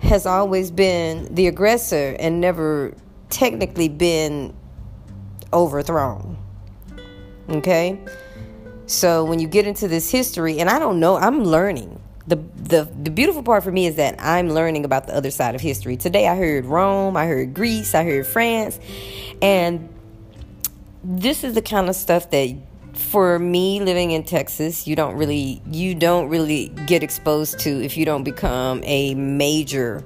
has 0.00 0.26
always 0.26 0.70
been 0.70 1.34
the 1.34 1.46
aggressor 1.46 2.16
and 2.18 2.40
never 2.40 2.94
technically 3.30 3.88
been 3.88 4.54
overthrown. 5.52 6.36
Okay? 7.48 7.98
So 8.86 9.24
when 9.24 9.38
you 9.38 9.48
get 9.48 9.66
into 9.66 9.88
this 9.88 10.10
history, 10.10 10.60
and 10.60 10.70
I 10.70 10.78
don't 10.78 11.00
know, 11.00 11.16
I'm 11.16 11.44
learning. 11.44 12.00
The, 12.26 12.36
the 12.36 12.84
the 13.02 13.10
beautiful 13.10 13.42
part 13.42 13.64
for 13.64 13.72
me 13.72 13.86
is 13.86 13.96
that 13.96 14.16
I'm 14.18 14.50
learning 14.50 14.84
about 14.84 15.06
the 15.06 15.14
other 15.14 15.30
side 15.30 15.54
of 15.54 15.62
history. 15.62 15.96
Today 15.96 16.28
I 16.28 16.36
heard 16.36 16.66
Rome, 16.66 17.16
I 17.16 17.26
heard 17.26 17.54
Greece, 17.54 17.94
I 17.94 18.04
heard 18.04 18.26
France, 18.26 18.78
and 19.40 19.88
this 21.02 21.44
is 21.44 21.54
the 21.54 21.62
kind 21.62 21.88
of 21.88 21.96
stuff 21.96 22.30
that 22.30 22.54
for 22.98 23.38
me 23.38 23.80
living 23.80 24.10
in 24.10 24.24
Texas, 24.24 24.86
you 24.86 24.96
don't 24.96 25.16
really 25.16 25.62
you 25.70 25.94
don't 25.94 26.28
really 26.28 26.68
get 26.86 27.02
exposed 27.02 27.60
to 27.60 27.82
if 27.82 27.96
you 27.96 28.04
don't 28.04 28.24
become 28.24 28.82
a 28.84 29.14
major 29.14 30.04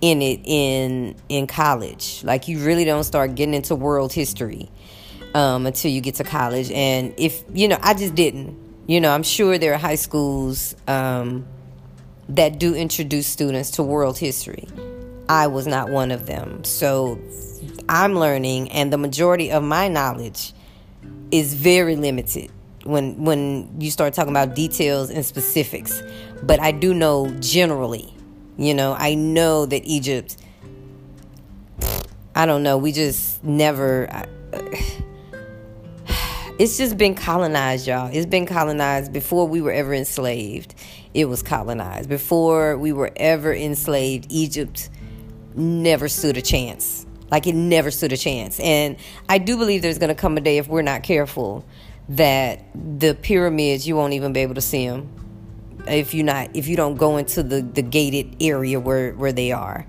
in 0.00 0.22
it 0.22 0.40
in 0.44 1.16
in 1.28 1.46
college. 1.46 2.22
Like 2.24 2.48
you 2.48 2.64
really 2.64 2.84
don't 2.84 3.04
start 3.04 3.34
getting 3.34 3.54
into 3.54 3.74
world 3.74 4.12
history 4.12 4.70
um, 5.34 5.66
until 5.66 5.90
you 5.90 6.00
get 6.00 6.14
to 6.16 6.24
college. 6.24 6.70
And 6.70 7.12
if 7.16 7.42
you 7.52 7.68
know, 7.68 7.78
I 7.82 7.94
just 7.94 8.14
didn't. 8.14 8.56
You 8.86 9.02
know, 9.02 9.10
I'm 9.10 9.22
sure 9.22 9.58
there 9.58 9.74
are 9.74 9.78
high 9.78 9.96
schools 9.96 10.74
um, 10.86 11.46
that 12.30 12.58
do 12.58 12.74
introduce 12.74 13.26
students 13.26 13.72
to 13.72 13.82
world 13.82 14.16
history. 14.16 14.66
I 15.28 15.48
was 15.48 15.66
not 15.66 15.90
one 15.90 16.10
of 16.10 16.24
them, 16.24 16.64
so 16.64 17.18
I'm 17.86 18.14
learning, 18.14 18.70
and 18.70 18.90
the 18.90 18.96
majority 18.96 19.50
of 19.50 19.62
my 19.62 19.88
knowledge 19.88 20.54
is 21.30 21.54
very 21.54 21.96
limited 21.96 22.50
when 22.84 23.22
when 23.24 23.80
you 23.80 23.90
start 23.90 24.14
talking 24.14 24.30
about 24.32 24.54
details 24.54 25.10
and 25.10 25.24
specifics. 25.24 26.02
But 26.42 26.60
I 26.60 26.72
do 26.72 26.94
know 26.94 27.30
generally. 27.40 28.14
You 28.56 28.74
know, 28.74 28.94
I 28.98 29.14
know 29.14 29.66
that 29.66 29.84
Egypt. 29.84 30.36
I 32.34 32.46
don't 32.46 32.62
know. 32.62 32.78
We 32.78 32.92
just 32.92 33.42
never. 33.44 34.08
I, 34.10 34.26
it's 36.58 36.78
just 36.78 36.96
been 36.96 37.14
colonized, 37.14 37.86
y'all. 37.86 38.10
It's 38.12 38.26
been 38.26 38.46
colonized 38.46 39.12
before 39.12 39.46
we 39.46 39.60
were 39.60 39.72
ever 39.72 39.92
enslaved. 39.92 40.74
It 41.14 41.26
was 41.26 41.42
colonized 41.42 42.08
before 42.08 42.76
we 42.76 42.92
were 42.92 43.12
ever 43.16 43.54
enslaved. 43.54 44.26
Egypt 44.30 44.88
never 45.54 46.08
stood 46.08 46.36
a 46.36 46.42
chance 46.42 46.97
like 47.30 47.46
it 47.46 47.54
never 47.54 47.90
stood 47.90 48.12
a 48.12 48.16
chance. 48.16 48.58
And 48.60 48.96
I 49.28 49.38
do 49.38 49.56
believe 49.56 49.82
there's 49.82 49.98
going 49.98 50.08
to 50.08 50.20
come 50.20 50.36
a 50.36 50.40
day 50.40 50.58
if 50.58 50.68
we're 50.68 50.82
not 50.82 51.02
careful 51.02 51.64
that 52.10 52.64
the 52.74 53.14
pyramids 53.14 53.86
you 53.86 53.94
won't 53.94 54.14
even 54.14 54.32
be 54.32 54.40
able 54.40 54.54
to 54.54 54.62
see 54.62 54.88
them 54.88 55.12
if 55.86 56.14
you 56.14 56.22
not 56.22 56.50
if 56.54 56.68
you 56.68 56.76
don't 56.76 56.96
go 56.96 57.16
into 57.16 57.42
the 57.42 57.60
the 57.62 57.82
gated 57.82 58.36
area 58.40 58.80
where 58.80 59.12
where 59.12 59.32
they 59.32 59.52
are. 59.52 59.86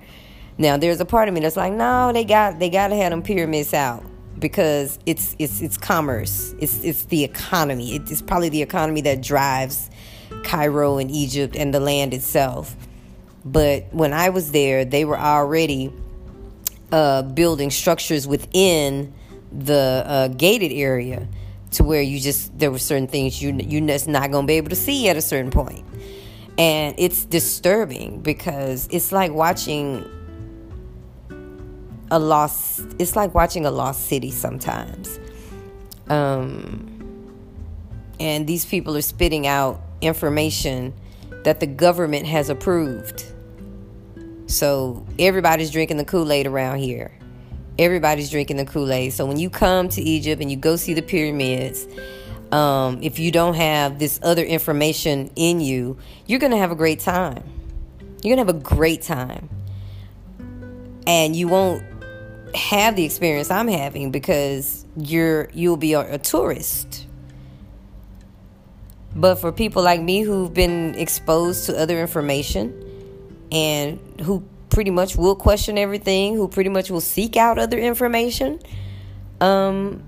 Now 0.58 0.78
there's 0.78 0.99
a 0.99 1.06
part 1.06 1.28
of 1.30 1.34
me 1.34 1.39
that's 1.39 1.56
like, 1.56 1.73
no, 1.73 2.12
they 2.13 2.25
got 2.25 2.60
they 2.60 2.69
got 2.69 2.89
to 2.89 2.95
have 2.95 3.12
them 3.12 3.21
pyramids 3.21 3.73
out 3.73 4.04
because 4.38 4.99
it's 5.06 5.36
it's 5.39 5.62
it's 5.62 5.78
commerce. 5.78 6.54
It's 6.60 6.84
it's 6.84 7.06
the 7.06 7.23
economy. 7.23 7.95
It's 7.95 8.21
probably 8.21 8.49
the 8.49 8.62
economy 8.62 9.02
that 9.02 9.21
drives 9.21 9.89
Cairo 10.43 10.97
and 10.97 11.10
Egypt 11.10 11.56
and 11.56 11.73
the 11.73 11.80
land 11.80 12.13
itself. 12.13 12.75
But 13.45 13.86
when 13.93 14.13
I 14.13 14.30
was 14.30 14.52
there, 14.52 14.84
they 14.86 15.06
were 15.06 15.17
already 15.17 15.93
uh, 16.91 17.21
building 17.23 17.69
structures 17.71 18.28
within 18.28 19.13
the 19.52 20.04
uh, 20.06 20.28
gated 20.30 20.71
area 20.71 21.28
to 21.71 21.84
where 21.84 22.02
you 22.02 22.19
just 22.19 22.58
there 22.58 22.71
were 22.71 22.80
certain 22.80 23.08
things 23.08 23.41
you 23.41 23.54
you 23.54 23.86
just 23.86 24.08
not 24.08 24.32
gonna 24.32 24.47
be 24.47 24.54
able 24.54 24.69
to 24.69 24.75
see 24.75 25.08
at 25.08 25.17
a 25.17 25.21
certain 25.21 25.52
point, 25.52 25.86
and 26.58 26.95
it's 26.97 27.25
disturbing 27.25 28.21
because 28.21 28.88
it's 28.91 29.12
like 29.12 29.32
watching 29.32 30.06
a 32.12 32.19
lost. 32.19 32.82
It's 32.97 33.15
like 33.15 33.34
watching 33.34 33.65
a 33.65 33.71
lost 33.71 34.08
city 34.08 34.32
sometimes. 34.32 35.19
Um, 36.10 36.95
and 38.19 38.47
these 38.47 38.65
people 38.65 38.97
are 38.97 39.02
spitting 39.02 39.47
out 39.47 39.80
information 40.02 40.93
that 41.43 41.60
the 41.60 41.67
government 41.67 42.25
has 42.25 42.49
approved 42.49 43.25
so 44.49 45.05
everybody's 45.19 45.69
drinking 45.69 45.97
the 45.97 46.05
Kool 46.05 46.31
Aid 46.31 46.47
around 46.47 46.79
here. 46.79 47.12
Everybody's 47.77 48.31
drinking 48.31 48.57
the 48.57 48.65
Kool 48.65 48.91
Aid. 48.91 49.13
So 49.13 49.25
when 49.27 49.38
you 49.38 49.49
come 49.49 49.89
to 49.89 50.01
Egypt 50.01 50.41
and 50.41 50.49
you 50.49 50.57
go 50.57 50.75
see 50.75 50.95
the 50.95 51.03
pyramids, 51.03 51.88
um, 52.51 52.97
if 53.03 53.19
you 53.19 53.31
don't 53.31 53.53
have 53.53 53.99
this 53.99 54.19
other 54.23 54.43
information 54.43 55.29
in 55.35 55.62
you, 55.62 55.97
you're 56.25 56.39
going 56.39 56.51
to 56.51 56.57
have 56.57 56.71
a 56.71 56.75
great 56.75 56.99
time. 56.99 57.43
You're 58.23 58.35
going 58.35 58.45
to 58.45 58.51
have 58.51 58.62
a 58.62 58.65
great 58.65 59.03
time. 59.03 59.49
And 61.05 61.35
you 61.35 61.47
won't 61.47 61.83
have 62.55 62.95
the 62.95 63.05
experience 63.05 63.51
I'm 63.51 63.67
having 63.67 64.09
because 64.09 64.83
you're 64.97 65.49
you'll 65.53 65.77
be 65.77 65.93
a, 65.93 66.15
a 66.15 66.17
tourist. 66.17 67.05
But 69.15 69.35
for 69.35 69.51
people 69.51 69.83
like 69.83 70.01
me 70.01 70.21
who've 70.21 70.53
been 70.53 70.95
exposed 70.95 71.67
to 71.67 71.77
other 71.77 71.99
information, 72.01 72.88
and 73.51 73.99
who 74.21 74.43
pretty 74.69 74.91
much 74.91 75.15
will 75.15 75.35
question 75.35 75.77
everything, 75.77 76.35
who 76.35 76.47
pretty 76.47 76.69
much 76.69 76.89
will 76.89 77.01
seek 77.01 77.35
out 77.35 77.57
other 77.57 77.77
information, 77.77 78.59
um, 79.41 80.03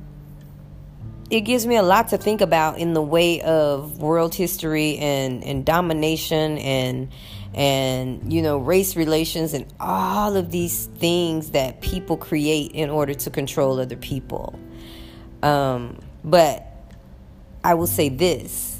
it 1.29 1.41
gives 1.41 1.65
me 1.65 1.77
a 1.77 1.83
lot 1.83 2.09
to 2.09 2.17
think 2.17 2.41
about 2.41 2.77
in 2.77 2.93
the 2.93 3.01
way 3.01 3.41
of 3.41 3.99
world 3.99 4.35
history 4.35 4.97
and, 4.97 5.43
and 5.43 5.65
domination 5.65 6.57
and 6.57 7.09
and 7.53 8.31
you 8.31 8.41
know 8.41 8.57
race 8.57 8.95
relations 8.95 9.53
and 9.53 9.65
all 9.79 10.37
of 10.37 10.51
these 10.51 10.85
things 10.99 11.51
that 11.51 11.81
people 11.81 12.15
create 12.15 12.71
in 12.71 12.89
order 12.89 13.13
to 13.13 13.29
control 13.29 13.79
other 13.79 13.97
people. 13.97 14.57
Um, 15.43 15.99
but 16.23 16.65
I 17.63 17.73
will 17.73 17.87
say 17.87 18.09
this 18.09 18.70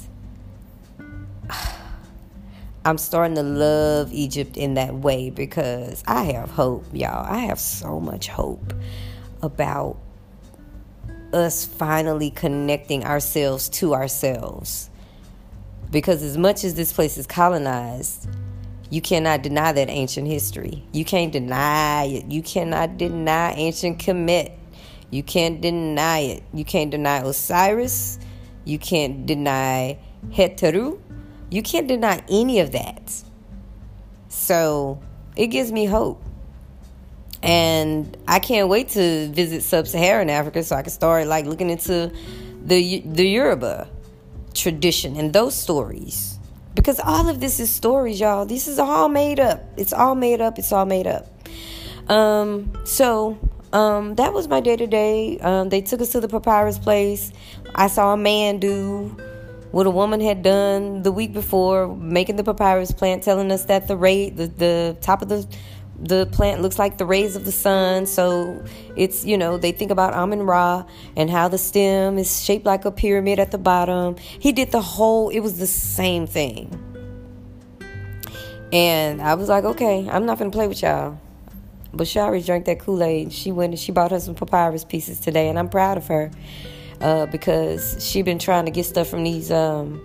I'm 2.84 2.98
starting 2.98 3.36
to 3.36 3.44
love 3.44 4.12
Egypt 4.12 4.56
in 4.56 4.74
that 4.74 4.92
way 4.92 5.30
because 5.30 6.02
I 6.06 6.24
have 6.24 6.50
hope, 6.50 6.84
y'all. 6.92 7.24
I 7.24 7.38
have 7.38 7.60
so 7.60 8.00
much 8.00 8.26
hope 8.26 8.74
about 9.40 9.98
us 11.32 11.64
finally 11.64 12.30
connecting 12.30 13.04
ourselves 13.04 13.68
to 13.68 13.94
ourselves. 13.94 14.90
Because 15.92 16.24
as 16.24 16.36
much 16.36 16.64
as 16.64 16.74
this 16.74 16.92
place 16.92 17.16
is 17.18 17.26
colonized, 17.26 18.28
you 18.90 19.00
cannot 19.00 19.42
deny 19.42 19.70
that 19.70 19.88
ancient 19.88 20.26
history. 20.26 20.82
You 20.92 21.04
can't 21.04 21.32
deny 21.32 22.04
it. 22.06 22.24
You 22.32 22.42
cannot 22.42 22.96
deny 22.96 23.52
ancient 23.52 23.98
Kemet. 23.98 24.52
You 25.10 25.22
can't 25.22 25.60
deny 25.60 26.18
it. 26.18 26.42
You 26.52 26.64
can't 26.64 26.90
deny 26.90 27.18
Osiris. 27.18 28.18
You 28.64 28.78
can't 28.78 29.24
deny 29.24 29.98
Heteru. 30.30 30.98
You 31.52 31.62
can't 31.62 31.86
deny 31.86 32.22
any 32.30 32.60
of 32.60 32.72
that. 32.72 33.12
So 34.28 35.00
it 35.36 35.48
gives 35.48 35.70
me 35.70 35.84
hope. 35.84 36.22
And 37.42 38.16
I 38.26 38.38
can't 38.38 38.68
wait 38.68 38.90
to 38.90 39.28
visit 39.28 39.62
sub-Saharan 39.62 40.30
Africa 40.30 40.62
so 40.62 40.76
I 40.76 40.82
can 40.82 40.92
start 40.92 41.26
like 41.26 41.44
looking 41.44 41.70
into 41.70 42.12
the 42.64 43.00
the 43.04 43.28
Yoruba 43.28 43.88
tradition 44.54 45.16
and 45.16 45.32
those 45.32 45.54
stories. 45.54 46.38
Because 46.74 47.00
all 47.00 47.28
of 47.28 47.40
this 47.40 47.60
is 47.60 47.68
stories, 47.68 48.20
y'all. 48.20 48.46
This 48.46 48.68
is 48.68 48.78
all 48.78 49.08
made 49.08 49.40
up. 49.40 49.62
It's 49.76 49.92
all 49.92 50.14
made 50.14 50.40
up. 50.40 50.58
It's 50.58 50.72
all 50.72 50.86
made 50.86 51.06
up. 51.06 51.26
Um, 52.08 52.72
so 52.84 53.38
um, 53.72 54.14
that 54.14 54.32
was 54.32 54.48
my 54.48 54.60
day 54.60 54.76
to 54.76 54.86
day. 54.86 55.36
They 55.68 55.80
took 55.82 56.00
us 56.00 56.12
to 56.12 56.20
the 56.20 56.28
papyrus 56.28 56.78
place. 56.78 57.32
I 57.74 57.88
saw 57.88 58.14
a 58.14 58.16
man 58.16 58.58
do 58.58 59.16
what 59.72 59.86
a 59.86 59.90
woman 59.90 60.20
had 60.20 60.42
done 60.42 61.02
the 61.02 61.10
week 61.10 61.30
mm-hmm. 61.30 61.40
before, 61.40 61.96
making 61.96 62.36
the 62.36 62.44
papyrus 62.44 62.92
plant, 62.92 63.22
telling 63.22 63.50
us 63.50 63.64
that 63.64 63.88
the 63.88 63.96
ray, 63.96 64.30
the, 64.30 64.46
the 64.46 64.96
top 65.00 65.22
of 65.22 65.28
the 65.28 65.46
the 66.02 66.26
plant 66.32 66.60
looks 66.60 66.80
like 66.80 66.98
the 66.98 67.06
rays 67.06 67.36
of 67.36 67.44
the 67.44 67.52
sun. 67.52 68.06
So 68.06 68.64
it's, 68.96 69.24
you 69.24 69.38
know, 69.38 69.56
they 69.56 69.70
think 69.70 69.92
about 69.92 70.14
Amun 70.14 70.42
Ra 70.42 70.84
and 71.16 71.30
how 71.30 71.46
the 71.46 71.58
stem 71.58 72.18
is 72.18 72.42
shaped 72.42 72.66
like 72.66 72.84
a 72.84 72.90
pyramid 72.90 73.38
at 73.38 73.52
the 73.52 73.58
bottom. 73.58 74.16
He 74.16 74.50
did 74.50 74.72
the 74.72 74.80
whole, 74.80 75.28
it 75.28 75.38
was 75.38 75.60
the 75.60 75.66
same 75.66 76.26
thing. 76.26 76.76
And 78.72 79.22
I 79.22 79.34
was 79.34 79.48
like, 79.48 79.62
okay, 79.64 80.08
I'm 80.10 80.26
not 80.26 80.38
going 80.38 80.50
to 80.50 80.56
play 80.56 80.66
with 80.66 80.82
y'all. 80.82 81.20
But 81.92 82.08
Shari 82.08 82.40
drank 82.40 82.64
that 82.64 82.80
Kool 82.80 83.02
Aid. 83.02 83.32
She 83.32 83.52
went 83.52 83.72
and 83.72 83.78
she 83.78 83.92
bought 83.92 84.10
her 84.10 84.18
some 84.18 84.34
papyrus 84.34 84.84
pieces 84.84 85.20
today, 85.20 85.50
and 85.50 85.58
I'm 85.58 85.68
proud 85.68 85.98
of 85.98 86.06
her 86.06 86.30
uh, 87.02 87.26
because 87.26 87.96
she 88.04 88.22
been 88.22 88.38
trying 88.38 88.64
to 88.64 88.70
get 88.70 88.86
stuff 88.86 89.08
from 89.08 89.24
these 89.24 89.50
um, 89.50 90.00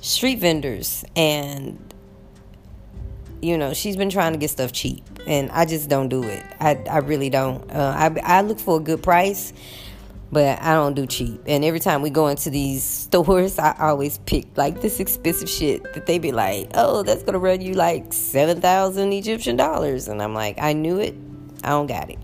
street 0.00 0.38
vendors 0.38 1.04
and 1.14 1.78
you 3.42 3.58
know 3.58 3.74
she's 3.74 3.96
been 3.96 4.08
trying 4.08 4.32
to 4.32 4.38
get 4.38 4.48
stuff 4.48 4.72
cheap 4.72 5.04
and 5.26 5.50
i 5.50 5.64
just 5.66 5.90
don't 5.90 6.08
do 6.08 6.22
it. 6.22 6.42
I, 6.58 6.76
I 6.90 6.98
really 6.98 7.28
don't. 7.28 7.70
Uh, 7.70 7.94
I, 7.96 8.38
I 8.38 8.40
look 8.40 8.58
for 8.58 8.78
a 8.78 8.80
good 8.80 9.02
price 9.02 9.52
but 10.32 10.60
i 10.60 10.74
don't 10.74 10.94
do 10.94 11.06
cheap. 11.06 11.40
And 11.46 11.64
every 11.64 11.80
time 11.80 12.02
we 12.02 12.10
go 12.10 12.28
into 12.28 12.50
these 12.50 12.82
stores 12.82 13.58
i 13.58 13.76
always 13.78 14.18
pick 14.18 14.46
like 14.56 14.80
this 14.80 15.00
expensive 15.00 15.50
shit 15.50 15.82
that 15.94 16.06
they 16.06 16.18
be 16.18 16.32
like 16.32 16.70
oh 16.74 17.02
that's 17.02 17.22
gonna 17.22 17.38
run 17.38 17.60
you 17.60 17.74
like 17.74 18.12
7000 18.12 19.12
egyptian 19.12 19.56
dollars. 19.56 20.08
And 20.08 20.22
i'm 20.22 20.34
like 20.34 20.58
i 20.58 20.72
knew 20.72 20.98
it. 20.98 21.14
I 21.62 21.70
don't 21.70 21.86
got 21.86 22.10
it. 22.10 22.18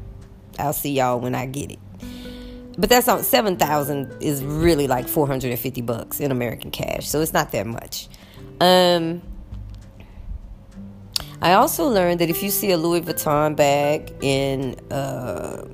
I'll 0.58 0.72
see 0.72 0.92
y'all 0.92 1.20
when 1.20 1.34
i 1.34 1.44
get 1.44 1.70
it 1.72 1.81
but 2.78 2.88
that's 2.88 3.08
on 3.08 3.22
7000 3.22 4.22
is 4.22 4.44
really 4.44 4.86
like 4.86 5.08
450 5.08 5.82
bucks 5.82 6.20
in 6.20 6.30
American 6.30 6.70
cash. 6.70 7.08
So 7.08 7.20
it's 7.20 7.32
not 7.32 7.52
that 7.52 7.66
much. 7.66 8.08
Um 8.60 9.22
I 11.40 11.54
also 11.54 11.88
learned 11.88 12.20
that 12.20 12.30
if 12.30 12.42
you 12.42 12.50
see 12.50 12.70
a 12.70 12.76
Louis 12.76 13.00
Vuitton 13.00 13.56
bag 13.56 14.12
in 14.20 14.76
uh 14.90 15.66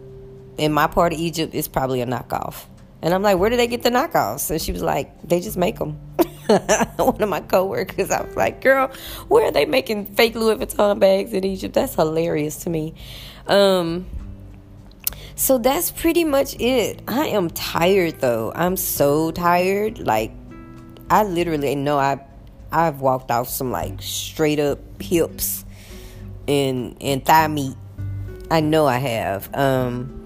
in 0.56 0.72
my 0.72 0.86
part 0.86 1.12
of 1.12 1.18
Egypt, 1.18 1.54
it's 1.54 1.68
probably 1.68 2.00
a 2.00 2.06
knockoff. 2.06 2.66
And 3.00 3.14
I'm 3.14 3.22
like, 3.22 3.38
where 3.38 3.48
do 3.48 3.56
they 3.56 3.68
get 3.68 3.82
the 3.82 3.90
knockoffs? 3.90 4.50
And 4.50 4.60
she 4.60 4.72
was 4.72 4.82
like, 4.82 5.22
they 5.22 5.40
just 5.40 5.56
make 5.56 5.78
them. 5.78 5.92
One 6.96 7.22
of 7.22 7.28
my 7.28 7.40
coworkers, 7.40 8.10
I 8.10 8.22
was 8.22 8.34
like, 8.34 8.60
girl, 8.60 8.90
where 9.28 9.46
are 9.46 9.52
they 9.52 9.66
making 9.66 10.06
fake 10.06 10.34
Louis 10.34 10.56
Vuitton 10.56 10.98
bags 10.98 11.32
in 11.32 11.44
Egypt? 11.44 11.74
That's 11.74 11.94
hilarious 11.94 12.56
to 12.64 12.70
me. 12.70 12.94
Um, 13.46 14.06
so 15.38 15.56
that's 15.56 15.92
pretty 15.92 16.24
much 16.24 16.56
it. 16.58 17.00
I 17.06 17.28
am 17.28 17.48
tired 17.50 18.20
though. 18.20 18.52
I'm 18.56 18.76
so 18.76 19.30
tired. 19.30 20.00
Like, 20.00 20.32
I 21.08 21.22
literally 21.22 21.76
know 21.76 21.96
I, 21.96 22.20
I've 22.72 23.00
walked 23.00 23.30
off 23.30 23.48
some 23.48 23.70
like 23.70 24.02
straight 24.02 24.58
up 24.58 24.80
hips 25.00 25.64
and 26.48 26.96
and 27.00 27.24
thigh 27.24 27.46
meat. 27.46 27.76
I 28.50 28.60
know 28.60 28.86
I 28.86 28.98
have. 28.98 29.54
Um, 29.54 30.18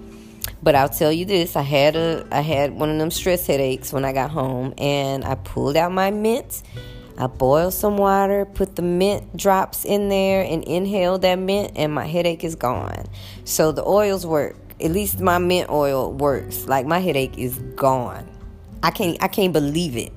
but 0.63 0.73
I'll 0.73 0.89
tell 0.89 1.11
you 1.11 1.25
this: 1.25 1.55
I 1.55 1.61
had 1.61 1.95
a 1.95 2.25
I 2.31 2.41
had 2.41 2.73
one 2.73 2.89
of 2.89 2.97
them 2.97 3.11
stress 3.11 3.45
headaches 3.45 3.93
when 3.93 4.05
I 4.05 4.13
got 4.13 4.31
home, 4.31 4.73
and 4.79 5.23
I 5.23 5.35
pulled 5.35 5.77
out 5.77 5.91
my 5.91 6.09
mint. 6.09 6.63
I 7.15 7.27
boiled 7.27 7.75
some 7.75 7.97
water, 7.97 8.45
put 8.45 8.75
the 8.75 8.81
mint 8.81 9.37
drops 9.37 9.85
in 9.85 10.09
there, 10.09 10.43
and 10.43 10.63
inhaled 10.63 11.21
that 11.21 11.35
mint, 11.37 11.73
and 11.75 11.93
my 11.93 12.07
headache 12.07 12.43
is 12.43 12.55
gone. 12.55 13.05
So 13.45 13.71
the 13.71 13.87
oils 13.87 14.25
work. 14.25 14.55
At 14.81 14.91
least 14.91 15.19
my 15.19 15.37
mint 15.37 15.69
oil 15.69 16.11
works. 16.11 16.67
Like 16.67 16.85
my 16.85 16.99
headache 16.99 17.37
is 17.37 17.57
gone. 17.75 18.29
I 18.81 18.91
can't 18.91 19.21
I 19.21 19.27
can't 19.27 19.53
believe 19.53 19.95
it. 19.95 20.11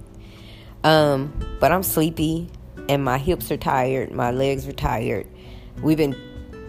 Um, 0.85 1.33
but 1.61 1.73
I'm 1.73 1.83
sleepy, 1.83 2.49
and 2.89 3.05
my 3.05 3.19
hips 3.19 3.51
are 3.51 3.57
tired, 3.57 4.13
my 4.13 4.31
legs 4.31 4.69
are 4.69 4.73
tired. 4.73 5.27
We've 5.83 5.97
been 5.97 6.17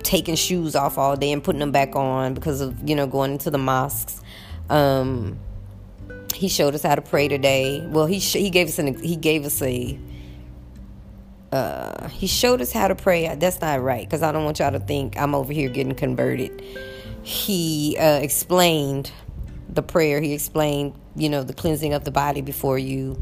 taking 0.03 0.35
shoes 0.35 0.75
off 0.75 0.97
all 0.97 1.15
day 1.15 1.31
and 1.31 1.43
putting 1.43 1.59
them 1.59 1.71
back 1.71 1.95
on 1.95 2.33
because 2.33 2.61
of 2.61 2.87
you 2.87 2.95
know 2.95 3.07
going 3.07 3.33
into 3.33 3.51
the 3.51 3.57
mosques. 3.57 4.21
Um, 4.69 5.39
he 6.33 6.47
showed 6.47 6.75
us 6.75 6.83
how 6.83 6.95
to 6.95 7.01
pray 7.01 7.27
today. 7.27 7.85
Well, 7.87 8.05
he 8.05 8.19
sh- 8.19 8.33
he 8.33 8.49
gave 8.49 8.67
us 8.67 8.79
an 8.79 9.01
he 9.01 9.15
gave 9.15 9.45
us 9.45 9.61
a 9.61 9.99
uh, 11.51 12.09
he 12.09 12.27
showed 12.27 12.61
us 12.61 12.71
how 12.71 12.87
to 12.87 12.95
pray. 12.95 13.33
That's 13.35 13.61
not 13.61 13.81
right 13.81 14.07
because 14.07 14.21
I 14.21 14.31
don't 14.31 14.45
want 14.45 14.59
y'all 14.59 14.71
to 14.71 14.79
think 14.79 15.17
I'm 15.17 15.33
over 15.33 15.53
here 15.53 15.69
getting 15.69 15.95
converted. 15.95 16.61
He 17.27 17.97
uh, 17.99 18.19
explained 18.19 19.11
the 19.67 19.83
prayer. 19.83 20.21
He 20.21 20.31
explained, 20.31 20.93
you 21.13 21.27
know, 21.27 21.43
the 21.43 21.51
cleansing 21.51 21.93
of 21.93 22.05
the 22.05 22.11
body 22.11 22.39
before 22.39 22.79
you 22.79 23.21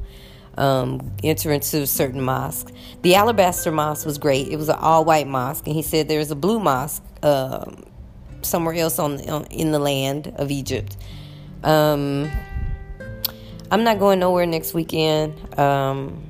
um, 0.59 1.11
enter 1.23 1.51
into 1.51 1.81
a 1.81 1.87
certain 1.87 2.21
mosque. 2.21 2.71
The 3.01 3.15
Alabaster 3.15 3.71
Mosque 3.71 4.05
was 4.05 4.19
great. 4.19 4.49
It 4.49 4.57
was 4.57 4.69
an 4.69 4.75
all 4.75 5.05
white 5.05 5.25
mosque, 5.25 5.65
and 5.65 5.75
he 5.75 5.81
said 5.81 6.07
there's 6.07 6.29
a 6.29 6.35
blue 6.35 6.59
mosque 6.59 7.01
uh, 7.23 7.65
somewhere 8.43 8.75
else 8.75 8.99
on, 8.99 9.27
on, 9.27 9.45
in 9.45 9.71
the 9.71 9.79
land 9.79 10.35
of 10.35 10.51
Egypt. 10.51 10.97
Um, 11.63 12.29
I'm 13.71 13.83
not 13.83 13.97
going 13.97 14.19
nowhere 14.19 14.45
next 14.45 14.75
weekend. 14.75 15.59
Um, 15.59 16.29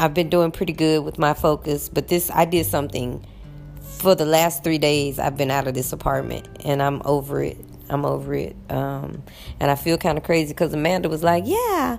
I've 0.00 0.14
been 0.14 0.30
doing 0.30 0.50
pretty 0.50 0.72
good 0.72 1.04
with 1.04 1.16
my 1.16 1.32
focus, 1.32 1.88
but 1.88 2.08
this 2.08 2.28
I 2.28 2.44
did 2.44 2.66
something 2.66 3.24
for 4.04 4.14
the 4.14 4.24
last 4.24 4.62
three 4.62 4.78
days. 4.78 5.18
I've 5.18 5.36
been 5.36 5.50
out 5.50 5.66
of 5.66 5.74
this 5.74 5.92
apartment, 5.92 6.46
and 6.64 6.80
I'm 6.82 7.02
over 7.04 7.42
it. 7.42 7.56
I'm 7.90 8.04
over 8.04 8.34
it. 8.34 8.54
Um, 8.70 9.22
and 9.58 9.70
I 9.70 9.74
feel 9.74 9.98
kind 9.98 10.16
of 10.16 10.24
crazy 10.24 10.52
because 10.52 10.72
Amanda 10.72 11.08
was 11.08 11.24
like, 11.24 11.44
"Yeah." 11.46 11.96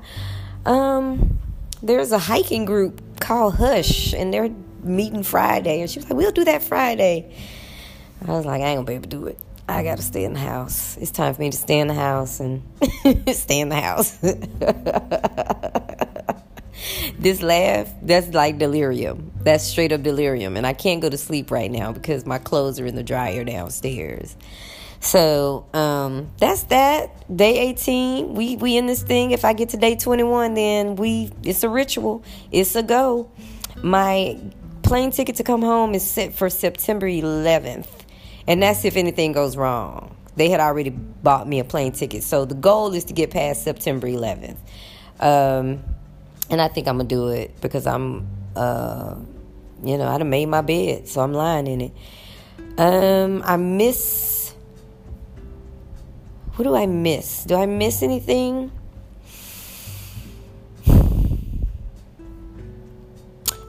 Um, 0.65 1.39
there's 1.83 2.11
a 2.11 2.19
hiking 2.19 2.65
group 2.65 3.19
called 3.19 3.55
Hush, 3.55 4.13
and 4.13 4.33
they're 4.33 4.49
meeting 4.83 5.23
Friday. 5.23 5.81
And 5.81 5.89
she 5.89 5.99
was 5.99 6.09
like, 6.09 6.17
We'll 6.17 6.31
do 6.31 6.45
that 6.45 6.63
Friday. 6.63 7.35
I 8.25 8.31
was 8.31 8.45
like, 8.45 8.61
I 8.61 8.67
ain't 8.67 8.77
gonna 8.77 8.87
be 8.87 8.93
able 8.93 9.03
to 9.03 9.09
do 9.09 9.27
it. 9.27 9.37
I 9.67 9.83
gotta 9.83 10.01
stay 10.01 10.23
in 10.23 10.33
the 10.33 10.39
house. 10.39 10.95
It's 10.97 11.11
time 11.11 11.33
for 11.33 11.41
me 11.41 11.49
to 11.49 11.57
stay 11.57 11.79
in 11.79 11.87
the 11.87 11.93
house 11.95 12.39
and 12.39 12.61
stay 13.35 13.59
in 13.59 13.69
the 13.69 13.81
house. 13.81 14.17
this 17.19 17.41
laugh, 17.41 17.91
that's 18.01 18.33
like 18.33 18.57
delirium. 18.57 19.31
That's 19.41 19.63
straight 19.63 19.91
up 19.91 20.03
delirium. 20.03 20.57
And 20.57 20.65
I 20.65 20.73
can't 20.73 21.01
go 21.01 21.09
to 21.09 21.17
sleep 21.17 21.51
right 21.51 21.71
now 21.71 21.91
because 21.91 22.25
my 22.25 22.37
clothes 22.37 22.79
are 22.79 22.85
in 22.85 22.95
the 22.95 23.03
dryer 23.03 23.43
downstairs. 23.43 24.35
So 24.99 25.67
um, 25.73 26.31
that's 26.39 26.63
that. 26.63 27.35
Day 27.35 27.59
18, 27.69 28.33
we 28.33 28.55
we 28.55 28.75
in 28.75 28.87
this 28.87 29.03
thing. 29.03 29.31
If 29.31 29.45
I 29.45 29.53
get 29.53 29.69
to 29.69 29.77
day 29.77 29.95
21, 29.95 30.55
then 30.55 30.95
we 30.95 31.31
it's 31.43 31.63
a 31.63 31.69
ritual. 31.69 32.23
It's 32.51 32.75
a 32.75 32.81
go. 32.81 33.29
My 33.83 34.39
plane 34.81 35.11
ticket 35.11 35.35
to 35.35 35.43
come 35.43 35.61
home 35.61 35.93
is 35.93 36.09
set 36.09 36.33
for 36.33 36.49
September 36.49 37.07
11th, 37.07 37.87
and 38.47 38.63
that's 38.63 38.83
if 38.83 38.95
anything 38.95 39.31
goes 39.31 39.55
wrong. 39.55 40.15
They 40.37 40.49
had 40.49 40.59
already 40.59 40.89
bought 40.89 41.47
me 41.47 41.59
a 41.59 41.63
plane 41.63 41.91
ticket, 41.91 42.23
so 42.23 42.45
the 42.45 42.55
goal 42.55 42.93
is 42.93 43.05
to 43.05 43.13
get 43.13 43.31
past 43.31 43.63
September 43.63 44.07
11th. 44.07 44.57
Um, 45.19 45.83
and 46.49 46.61
I 46.61 46.67
think 46.67 46.87
I'm 46.87 46.97
gonna 46.97 47.09
do 47.09 47.29
it 47.29 47.59
because 47.61 47.87
I'm, 47.87 48.27
uh, 48.55 49.15
you 49.83 49.97
know, 49.97 50.07
I 50.07 50.17
done 50.17 50.29
made 50.29 50.47
my 50.47 50.61
bed, 50.61 51.07
so 51.07 51.21
I'm 51.21 51.33
lying 51.33 51.67
in 51.67 51.81
it. 51.81 51.91
Um, 52.77 53.41
I 53.45 53.57
miss 53.57 54.35
what 56.55 56.63
do 56.63 56.73
I 56.73 56.85
miss? 56.85 57.43
Do 57.43 57.55
I 57.55 57.65
miss 57.65 58.01
anything? 58.01 58.71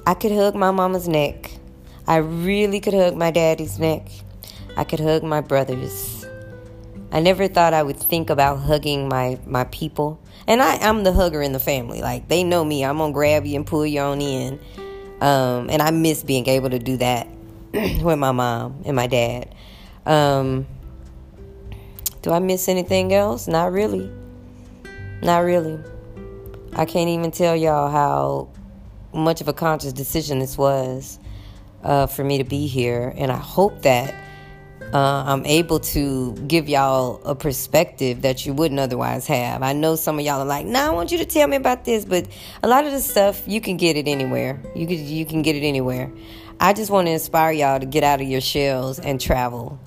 I 0.06 0.14
could 0.14 0.30
hug 0.30 0.54
my 0.54 0.70
mama's 0.70 1.08
neck. 1.08 1.50
I 2.06 2.18
really 2.18 2.78
could 2.78 2.94
hug 2.94 3.16
my 3.16 3.32
daddy's 3.32 3.80
neck. 3.80 4.08
I 4.76 4.84
could 4.84 5.00
hug 5.00 5.24
my 5.24 5.40
brothers. 5.40 6.24
I 7.10 7.18
never 7.18 7.48
thought 7.48 7.74
I 7.74 7.82
would 7.82 7.98
think 7.98 8.30
about 8.30 8.60
hugging 8.60 9.08
my, 9.08 9.40
my 9.46 9.64
people. 9.64 10.20
And 10.48 10.62
I, 10.62 10.76
I'm 10.76 11.02
the 11.02 11.12
hugger 11.12 11.42
in 11.42 11.52
the 11.52 11.58
family. 11.58 12.00
Like, 12.00 12.28
they 12.28 12.44
know 12.44 12.64
me. 12.64 12.84
I'm 12.84 12.98
to 12.98 13.12
grab 13.12 13.46
you 13.46 13.56
and 13.56 13.66
pull 13.66 13.84
you 13.84 14.00
on 14.00 14.20
in. 14.20 14.60
Um, 15.20 15.70
and 15.70 15.82
I 15.82 15.90
miss 15.90 16.22
being 16.22 16.46
able 16.46 16.70
to 16.70 16.78
do 16.78 16.96
that 16.98 17.26
with 17.72 18.18
my 18.18 18.32
mom 18.32 18.82
and 18.84 18.94
my 18.94 19.06
dad. 19.06 19.54
Um, 20.04 20.66
do 22.22 22.32
I 22.32 22.38
miss 22.38 22.68
anything 22.68 23.12
else? 23.12 23.48
Not 23.48 23.72
really. 23.72 24.10
Not 25.22 25.38
really. 25.38 25.80
I 26.74 26.84
can't 26.84 27.08
even 27.08 27.30
tell 27.30 27.56
y'all 27.56 27.90
how 27.90 28.48
much 29.12 29.40
of 29.40 29.48
a 29.48 29.52
conscious 29.52 29.92
decision 29.92 30.38
this 30.38 30.58
was 30.58 31.18
uh, 31.82 32.06
for 32.06 32.22
me 32.22 32.38
to 32.38 32.44
be 32.44 32.66
here. 32.66 33.14
And 33.16 33.32
I 33.32 33.36
hope 33.36 33.82
that 33.82 34.14
uh, 34.92 35.24
I'm 35.26 35.44
able 35.46 35.80
to 35.80 36.32
give 36.46 36.68
y'all 36.68 37.20
a 37.24 37.34
perspective 37.34 38.22
that 38.22 38.46
you 38.46 38.52
wouldn't 38.52 38.78
otherwise 38.78 39.26
have. 39.26 39.62
I 39.62 39.72
know 39.72 39.96
some 39.96 40.18
of 40.18 40.24
y'all 40.24 40.40
are 40.40 40.46
like, 40.46 40.66
"Nah, 40.66 40.86
I 40.86 40.90
want 40.90 41.10
you 41.10 41.18
to 41.18 41.24
tell 41.24 41.48
me 41.48 41.56
about 41.56 41.84
this," 41.84 42.04
but 42.04 42.26
a 42.62 42.68
lot 42.68 42.84
of 42.84 42.92
the 42.92 43.00
stuff 43.00 43.42
you 43.46 43.60
can 43.60 43.76
get 43.76 43.96
it 43.96 44.06
anywhere. 44.06 44.62
You 44.74 44.86
can 44.86 45.04
you 45.06 45.26
can 45.26 45.42
get 45.42 45.56
it 45.56 45.66
anywhere. 45.66 46.10
I 46.60 46.72
just 46.72 46.90
want 46.90 47.08
to 47.08 47.12
inspire 47.12 47.52
y'all 47.52 47.80
to 47.80 47.86
get 47.86 48.04
out 48.04 48.20
of 48.20 48.28
your 48.28 48.40
shells 48.40 48.98
and 48.98 49.20
travel 49.20 49.78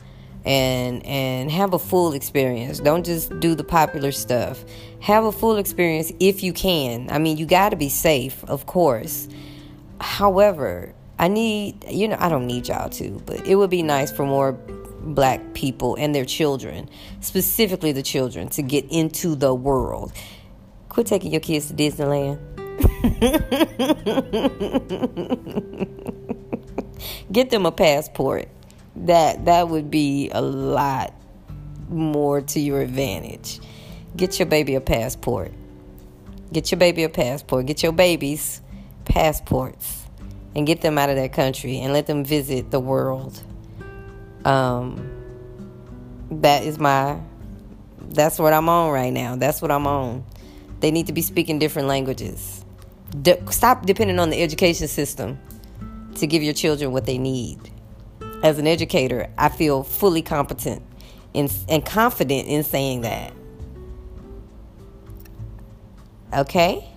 and 0.45 1.05
and 1.05 1.49
have 1.49 1.73
a 1.73 1.79
full 1.79 2.13
experience. 2.13 2.79
Don't 2.79 3.05
just 3.05 3.39
do 3.39 3.55
the 3.55 3.63
popular 3.63 4.11
stuff. 4.11 4.63
Have 4.99 5.23
a 5.23 5.31
full 5.31 5.57
experience 5.57 6.11
if 6.19 6.43
you 6.43 6.53
can. 6.53 7.09
I 7.09 7.19
mean, 7.19 7.37
you 7.37 7.45
got 7.45 7.69
to 7.69 7.75
be 7.75 7.89
safe, 7.89 8.43
of 8.45 8.65
course. 8.65 9.29
However, 10.01 10.93
I 11.17 11.27
need, 11.27 11.83
you 11.89 12.07
know, 12.07 12.17
I 12.19 12.29
don't 12.29 12.47
need 12.47 12.67
y'all 12.67 12.89
to, 12.89 13.21
but 13.25 13.45
it 13.45 13.55
would 13.55 13.69
be 13.69 13.83
nice 13.83 14.11
for 14.11 14.25
more 14.25 14.57
black 15.15 15.53
people 15.53 15.95
and 15.95 16.13
their 16.13 16.25
children, 16.25 16.89
specifically 17.21 17.91
the 17.91 18.03
children, 18.03 18.49
to 18.49 18.61
get 18.61 18.85
into 18.89 19.35
the 19.35 19.53
world. 19.53 20.11
Quit 20.89 21.07
taking 21.07 21.31
your 21.31 21.41
kids 21.41 21.67
to 21.67 21.73
Disneyland. 21.73 22.39
get 27.31 27.49
them 27.49 27.65
a 27.65 27.71
passport 27.71 28.47
that 28.95 29.45
that 29.45 29.69
would 29.69 29.89
be 29.89 30.29
a 30.31 30.41
lot 30.41 31.13
more 31.89 32.41
to 32.41 32.59
your 32.59 32.81
advantage. 32.81 33.59
Get 34.15 34.39
your 34.39 34.45
baby 34.45 34.75
a 34.75 34.81
passport. 34.81 35.51
Get 36.51 36.71
your 36.71 36.79
baby 36.79 37.03
a 37.03 37.09
passport. 37.09 37.65
Get 37.65 37.83
your 37.83 37.91
babies 37.91 38.61
passports 39.05 40.05
and 40.55 40.65
get 40.65 40.81
them 40.81 40.97
out 40.97 41.09
of 41.09 41.15
that 41.15 41.33
country 41.33 41.79
and 41.79 41.93
let 41.93 42.07
them 42.07 42.23
visit 42.23 42.71
the 42.71 42.79
world. 42.79 43.41
Um, 44.45 45.09
that 46.31 46.63
is 46.63 46.79
my 46.79 47.19
that's 48.09 48.39
what 48.39 48.53
I'm 48.53 48.69
on 48.69 48.91
right 48.91 49.13
now. 49.13 49.35
That's 49.35 49.61
what 49.61 49.71
I'm 49.71 49.85
on. 49.85 50.23
They 50.79 50.91
need 50.91 51.07
to 51.07 51.13
be 51.13 51.21
speaking 51.21 51.59
different 51.59 51.87
languages. 51.87 52.63
De- 53.21 53.51
stop 53.51 53.85
depending 53.85 54.19
on 54.19 54.29
the 54.29 54.41
education 54.41 54.87
system 54.87 55.39
to 56.15 56.27
give 56.27 56.41
your 56.41 56.53
children 56.53 56.91
what 56.91 57.05
they 57.05 57.17
need 57.17 57.71
as 58.43 58.57
an 58.57 58.67
educator, 58.67 59.29
I 59.37 59.49
feel 59.49 59.83
fully 59.83 60.21
competent 60.21 60.81
in, 61.33 61.49
and 61.67 61.85
confident 61.85 62.47
in 62.47 62.63
saying 62.63 63.01
that. 63.01 63.33
Okay? 66.33 66.87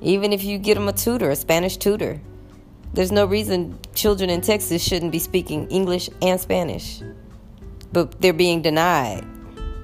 Even 0.00 0.32
if 0.32 0.42
you 0.42 0.58
get 0.58 0.74
them 0.74 0.88
a 0.88 0.92
tutor, 0.92 1.30
a 1.30 1.36
Spanish 1.36 1.76
tutor, 1.76 2.20
there's 2.94 3.12
no 3.12 3.24
reason 3.26 3.78
children 3.94 4.30
in 4.30 4.40
Texas 4.40 4.82
shouldn't 4.82 5.12
be 5.12 5.18
speaking 5.18 5.68
English 5.68 6.10
and 6.20 6.40
Spanish. 6.40 7.02
But 7.92 8.20
they're 8.20 8.32
being 8.32 8.62
denied. 8.62 9.24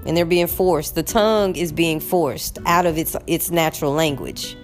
and 0.07 0.17
they're 0.17 0.25
being 0.25 0.47
forced. 0.47 0.95
The 0.95 1.03
tongue 1.03 1.57
is 1.57 1.73
being 1.73 2.01
forced 2.01 2.59
out 2.67 2.87
of 2.87 2.97
its 2.99 3.17
its 3.27 3.51
natural 3.51 3.93
language. 3.93 4.57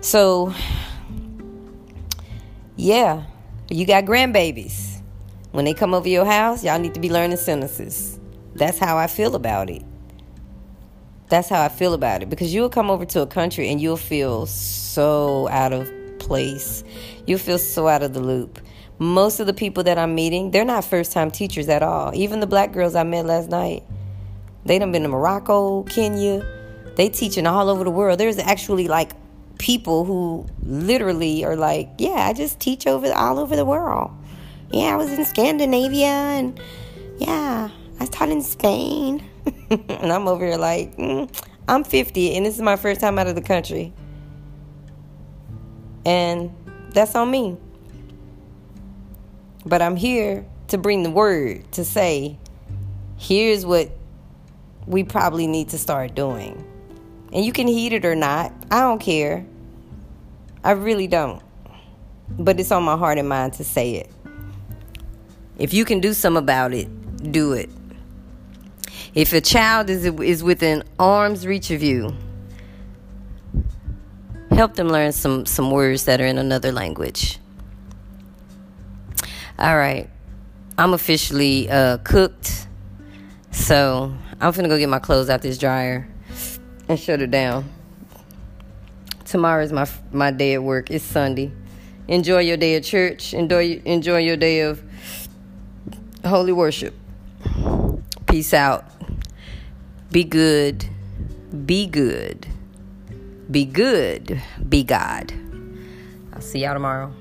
So, 0.00 0.54
yeah, 2.76 3.24
you 3.70 3.86
got 3.86 4.04
grandbabies. 4.04 5.00
When 5.52 5.64
they 5.64 5.74
come 5.74 5.94
over 5.94 6.08
your 6.08 6.26
house, 6.26 6.62
y'all 6.62 6.78
need 6.78 6.94
to 6.94 7.00
be 7.00 7.10
learning 7.10 7.38
sentences. 7.38 8.20
That's 8.54 8.78
how 8.78 8.98
I 8.98 9.06
feel 9.06 9.34
about 9.34 9.70
it. 9.70 9.82
That's 11.28 11.48
how 11.48 11.62
I 11.62 11.68
feel 11.68 11.94
about 11.94 12.22
it 12.22 12.30
because 12.30 12.54
you'll 12.54 12.68
come 12.68 12.90
over 12.90 13.04
to 13.06 13.22
a 13.22 13.26
country 13.26 13.68
and 13.70 13.80
you'll 13.80 13.96
feel 13.96 14.46
so 14.46 15.48
out 15.48 15.72
of 15.72 15.90
place. 16.18 16.84
You'll 17.28 17.38
feel 17.38 17.58
so 17.58 17.88
out 17.88 18.02
of 18.02 18.14
the 18.14 18.20
loop. 18.20 18.58
Most 18.98 19.38
of 19.38 19.46
the 19.46 19.52
people 19.52 19.82
that 19.82 19.98
I'm 19.98 20.14
meeting, 20.14 20.50
they're 20.50 20.64
not 20.64 20.82
first 20.82 21.12
time 21.12 21.30
teachers 21.30 21.68
at 21.68 21.82
all. 21.82 22.14
Even 22.14 22.40
the 22.40 22.46
black 22.46 22.72
girls 22.72 22.94
I 22.94 23.02
met 23.02 23.26
last 23.26 23.50
night, 23.50 23.84
they 24.64 24.78
done 24.78 24.92
been 24.92 25.02
to 25.02 25.10
Morocco, 25.10 25.82
Kenya. 25.82 26.42
They 26.96 27.10
teaching 27.10 27.46
all 27.46 27.68
over 27.68 27.84
the 27.84 27.90
world. 27.90 28.18
There's 28.18 28.38
actually 28.38 28.88
like 28.88 29.12
people 29.58 30.06
who 30.06 30.46
literally 30.62 31.44
are 31.44 31.54
like, 31.54 31.90
yeah, 31.98 32.26
I 32.26 32.32
just 32.32 32.60
teach 32.60 32.86
over 32.86 33.12
all 33.12 33.38
over 33.38 33.56
the 33.56 33.66
world. 33.66 34.10
Yeah, 34.70 34.94
I 34.94 34.96
was 34.96 35.12
in 35.12 35.22
Scandinavia 35.26 36.06
and 36.06 36.58
yeah, 37.18 37.68
I 38.00 38.06
taught 38.06 38.30
in 38.30 38.40
Spain. 38.40 39.22
and 39.70 40.10
I'm 40.10 40.26
over 40.28 40.46
here 40.46 40.56
like, 40.56 40.96
mm, 40.96 41.30
I'm 41.68 41.84
50 41.84 42.36
and 42.36 42.46
this 42.46 42.54
is 42.54 42.62
my 42.62 42.76
first 42.76 43.02
time 43.02 43.18
out 43.18 43.26
of 43.26 43.34
the 43.34 43.42
country. 43.42 43.92
And 46.06 46.54
that's 46.90 47.14
on 47.14 47.30
me. 47.30 47.56
But 49.64 49.82
I'm 49.82 49.96
here 49.96 50.46
to 50.68 50.78
bring 50.78 51.02
the 51.02 51.10
word 51.10 51.70
to 51.72 51.84
say, 51.84 52.38
here's 53.18 53.66
what 53.66 53.90
we 54.86 55.04
probably 55.04 55.46
need 55.46 55.68
to 55.70 55.78
start 55.78 56.14
doing. 56.14 56.64
And 57.32 57.44
you 57.44 57.52
can 57.52 57.66
heed 57.66 57.92
it 57.92 58.04
or 58.04 58.14
not. 58.14 58.52
I 58.70 58.80
don't 58.80 59.00
care. 59.00 59.44
I 60.64 60.72
really 60.72 61.06
don't. 61.06 61.42
But 62.30 62.58
it's 62.58 62.72
on 62.72 62.82
my 62.82 62.96
heart 62.96 63.18
and 63.18 63.28
mind 63.28 63.54
to 63.54 63.64
say 63.64 63.96
it. 63.96 64.10
If 65.58 65.74
you 65.74 65.84
can 65.84 66.00
do 66.00 66.14
something 66.14 66.42
about 66.42 66.72
it, 66.72 67.32
do 67.32 67.52
it. 67.52 67.68
If 69.14 69.32
a 69.32 69.40
child 69.40 69.90
is, 69.90 70.04
is 70.04 70.42
within 70.42 70.84
arm's 70.98 71.46
reach 71.46 71.70
of 71.70 71.82
you, 71.82 72.14
help 74.58 74.74
them 74.74 74.88
learn 74.88 75.12
some, 75.12 75.46
some 75.46 75.70
words 75.70 76.06
that 76.06 76.20
are 76.20 76.26
in 76.26 76.36
another 76.36 76.72
language. 76.72 77.38
All 79.56 79.76
right. 79.76 80.10
I'm 80.76 80.94
officially 80.94 81.70
uh, 81.70 81.98
cooked. 81.98 82.66
So 83.52 84.12
I'm 84.40 84.52
finna 84.52 84.66
go 84.68 84.76
get 84.76 84.88
my 84.88 84.98
clothes 84.98 85.30
out 85.30 85.36
of 85.36 85.42
this 85.42 85.58
dryer 85.58 86.08
and 86.88 86.98
shut 86.98 87.22
it 87.22 87.30
down. 87.30 87.70
Tomorrow 89.24 89.62
is 89.62 89.72
my 89.72 89.86
my 90.10 90.32
day 90.32 90.54
at 90.54 90.62
work. 90.64 90.90
It's 90.90 91.04
Sunday. 91.04 91.52
Enjoy 92.08 92.40
your 92.40 92.56
day 92.56 92.74
at 92.74 92.82
church. 92.82 93.34
Enjoy 93.34 93.80
enjoy 93.84 94.18
your 94.18 94.36
day 94.36 94.62
of 94.62 94.82
holy 96.24 96.52
worship. 96.52 96.94
Peace 98.26 98.52
out. 98.52 98.84
Be 100.10 100.24
good. 100.24 100.88
Be 101.64 101.86
good. 101.86 102.48
Be 103.50 103.64
good. 103.64 104.42
Be 104.68 104.84
God. 104.84 105.32
I'll 106.34 106.42
see 106.42 106.60
y'all 106.60 106.74
tomorrow. 106.74 107.12